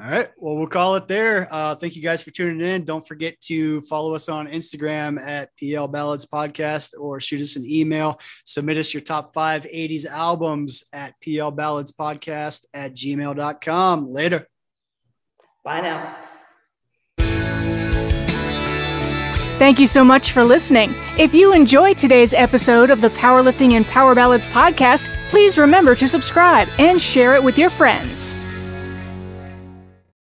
All 0.00 0.08
right. 0.08 0.28
Well, 0.36 0.56
we'll 0.56 0.68
call 0.68 0.94
it 0.94 1.08
there. 1.08 1.48
Uh, 1.50 1.74
thank 1.74 1.96
you 1.96 2.02
guys 2.02 2.22
for 2.22 2.30
tuning 2.30 2.64
in. 2.64 2.84
Don't 2.84 3.06
forget 3.06 3.40
to 3.42 3.80
follow 3.82 4.14
us 4.14 4.28
on 4.28 4.46
Instagram 4.46 5.20
at 5.20 5.50
PL 5.58 5.88
Ballads 5.88 6.24
Podcast 6.24 6.92
or 6.96 7.18
shoot 7.18 7.40
us 7.40 7.56
an 7.56 7.66
email. 7.66 8.20
Submit 8.44 8.76
us 8.76 8.94
your 8.94 9.00
top 9.00 9.34
five 9.34 9.64
80s 9.64 10.06
albums 10.06 10.84
at 10.92 11.14
PL 11.20 11.50
Ballads 11.50 11.90
Podcast 11.90 12.64
at 12.72 12.94
gmail.com. 12.94 14.12
Later. 14.12 14.46
Bye 15.64 15.80
now. 15.80 16.27
Thank 19.58 19.80
you 19.80 19.88
so 19.88 20.04
much 20.04 20.30
for 20.30 20.44
listening. 20.44 20.94
If 21.18 21.34
you 21.34 21.52
enjoyed 21.52 21.98
today's 21.98 22.32
episode 22.32 22.90
of 22.90 23.00
the 23.00 23.10
Powerlifting 23.10 23.72
and 23.72 23.84
Power 23.84 24.14
Ballads 24.14 24.46
podcast, 24.46 25.12
please 25.30 25.58
remember 25.58 25.96
to 25.96 26.06
subscribe 26.06 26.68
and 26.78 27.02
share 27.02 27.34
it 27.34 27.42
with 27.42 27.58
your 27.58 27.68
friends. 27.68 28.36